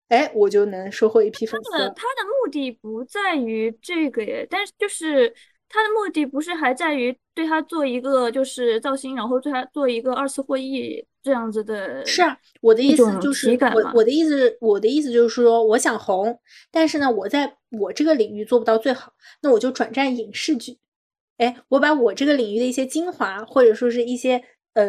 [0.09, 1.71] 哎，我就能收获一批粉丝。
[1.71, 5.33] 他的他的目的不在于这个耶，但是就是
[5.71, 12.05] 他的目的不是还在于对他做一个就是造星，然后对他做一个二次会议这样子的。
[12.05, 16.39] 是啊，我的意思就是我我的意思我的意思就是说，我想红，
[16.71, 20.77] 但是呢，我在我这个领域做不到最好，那我就转战影视剧。
[21.39, 24.43] 哎，我把我这个领域的一些精华，或者说是一些
[24.75, 24.87] 呃，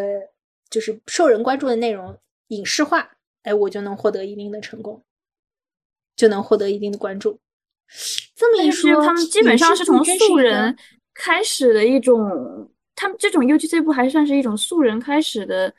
[0.69, 2.17] 就是受人关注的内容
[2.47, 5.03] 影视化，哎，我就能获得一定的成功。
[6.15, 7.39] 就能获得一定的关注。
[8.35, 10.77] 这么一说，他们基本上是从素人
[11.11, 15.73] 开始的一种他们这种 UGC 不还算是一种素人开始的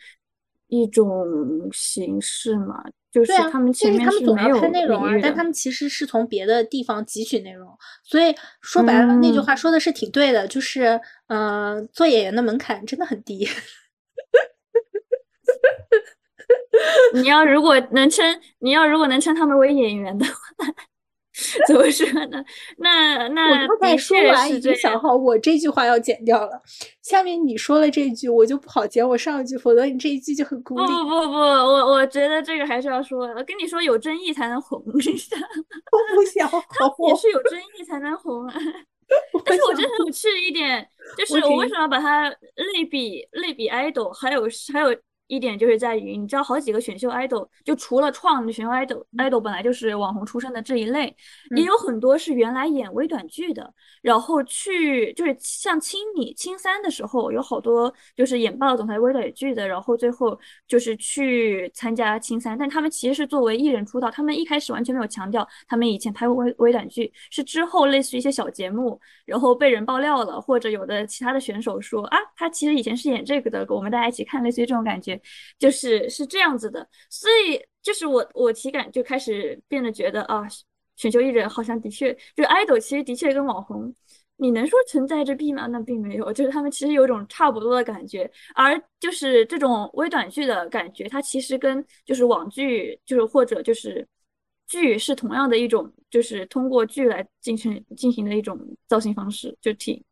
[0.66, 2.82] 一种形式嘛？
[3.14, 7.68] 就是他们前面是没有内容啊，但他们其实是从别的地方汲取内容，
[8.02, 13.48] 所以说白了那句话说的是挺对的，就是嗯，做演员的门槛真的很低。
[17.14, 20.34] 你要如果能称，你要如果能称他们为演员的话，
[21.66, 22.44] 怎么说呢？
[22.78, 26.62] 那那我才说完已经想好，我这句话要剪掉了。
[27.02, 30.86] 下面你说了这句，我就不好剪我上一句，否则你这一句就很孤立。
[30.86, 33.26] 不不不不，我我觉得这个还是要说。
[33.26, 34.78] 我跟你说，有争议才能红。
[34.86, 38.54] 我不想， 他也是有争议才能红啊。
[39.44, 44.96] 但是我觉得很有趣的一点，就是我为什么要把它类比类比 idol，还有还有。
[45.34, 51.14] 一点就是在于，你知道好几个选秀 idol，就除了创的选秀 idol，idol 本来就是网红出身的这一类，
[51.56, 53.72] 也有很多是原来演微短剧的，
[54.02, 75.20] 然后去就是像青你青三的时候，有好多就是演霸道总裁微短剧的，然后最后就是去参加青三，但他们其实是作为艺人出道，他们一开始完全没有强调他们以前拍过微微短剧，是之后类似于一些小节目，然后被人爆料了，或者有的其他的选手说啊，他其实以前是演这个的，我们大家一起看，类似于这种感觉。
[75.58, 80.42] 就是是这样子的，所以就是我我体感就开始变得觉得啊，
[80.96, 83.94] 选秀艺人好像的确就是爱豆，其实的确跟网红，
[84.36, 85.66] 你能说存在着弊吗？
[85.68, 94.06] 那并没有，就是他们其实有种差不多的感觉，而就是这种微短剧的感觉，它其实跟就是网剧，就是或者就是
[94.66, 100.02] 剧是同样的一种，就是通过剧来进行进行的一种造型方式，就挺。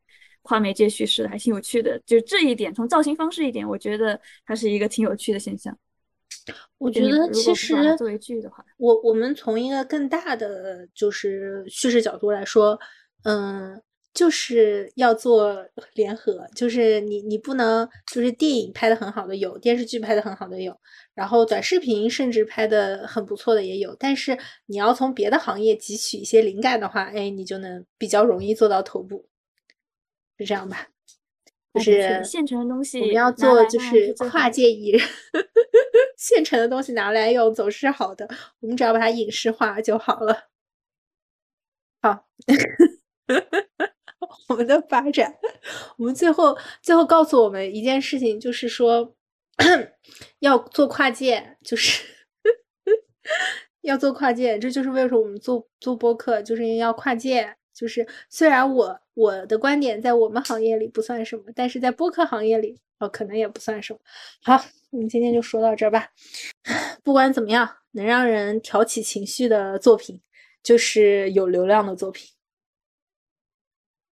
[0.42, 5.76] 跨媒介叙事还挺有趣的，就这一点，从造型方式一点，我觉得它是一个挺有趣的现象。
[6.78, 12.76] 我觉得其实作为剧的话，我我们从一个更大的就是叙事角度来说，
[13.22, 13.80] 嗯，
[14.12, 15.64] 就是要做
[15.94, 20.76] 联合，就是你你不能就是电影拍的很好的有，电视剧拍的很好的有，
[21.14, 24.36] 然后短视频甚至拍的很不错的也有，但是
[24.66, 29.28] 你要从别的行业汲取一些灵感的话，哎，你就能比较容易做到头部。
[30.42, 30.88] 是这样吧，
[31.74, 35.00] 就是现成的东西，我们要做就是跨界艺人，
[36.18, 38.28] 现成的东西拿来用总是好的，
[38.60, 40.50] 我们只要把它影视化就好了。
[42.02, 42.26] 好，
[44.48, 45.38] 我们的发展，
[45.96, 49.14] 我们最后最后告诉我们一件事情，就是说
[50.40, 52.02] 要做跨界，就是
[53.82, 57.56] 要做跨界，这就是为什么我们做做播客，就是因为要跨界。
[57.74, 63.98] 就是虽然我我的观点在我们行业里不算什么，但是在播客行业里哦，可能也不算什么。
[64.42, 66.08] 好，我们今天就说到这儿吧。
[67.02, 70.20] 不管怎么样，能让人挑起情绪的作品
[70.62, 72.28] 就是有流量的作品。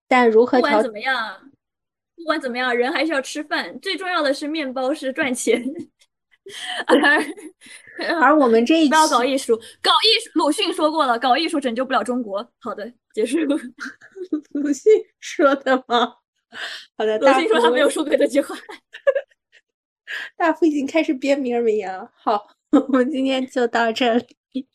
[0.07, 0.59] 但如何？
[0.59, 1.51] 不管怎么样，
[2.17, 3.79] 不管怎么样，人还是要吃饭。
[3.81, 5.63] 最重要的是面包是赚钱。
[6.87, 6.97] 而
[8.19, 10.31] 而我们这一不要搞艺术，搞艺术。
[10.33, 12.51] 鲁迅说过了，搞艺术拯救不了中国。
[12.59, 13.39] 好的，结束。
[14.53, 16.14] 鲁迅说的吗？
[16.97, 18.55] 好的，鲁迅说他没有说过这句话。
[20.39, 22.12] 大夫已经开始编名名言了。
[22.14, 24.14] 好， 我们今天就到这
[24.53, 24.69] 里，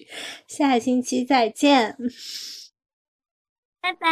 [0.46, 1.96] 下星期再见。
[3.80, 4.10] 拜拜，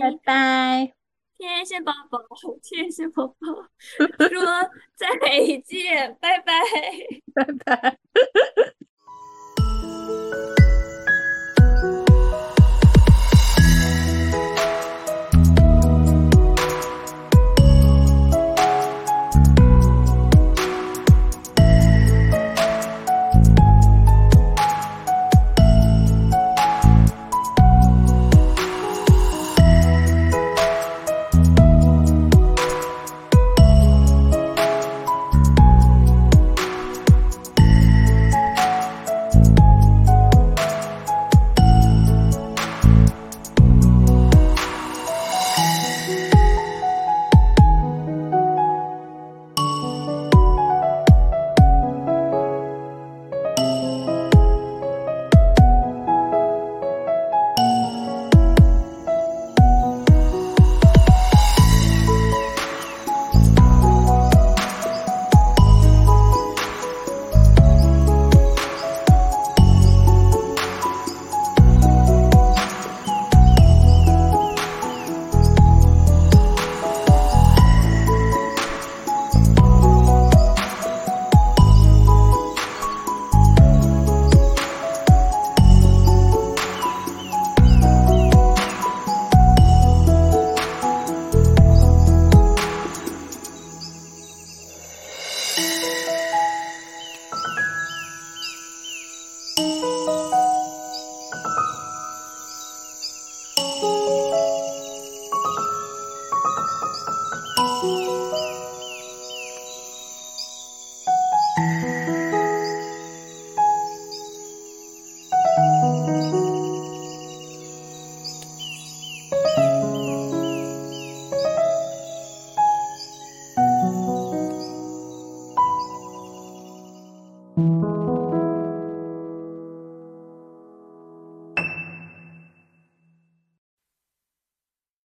[0.00, 0.92] 拜拜。
[1.38, 2.18] 天线宝宝，
[2.60, 3.36] 天线宝宝
[4.28, 4.44] 说
[4.96, 5.06] 再
[5.64, 6.52] 见，拜拜，
[7.34, 7.98] 拜拜。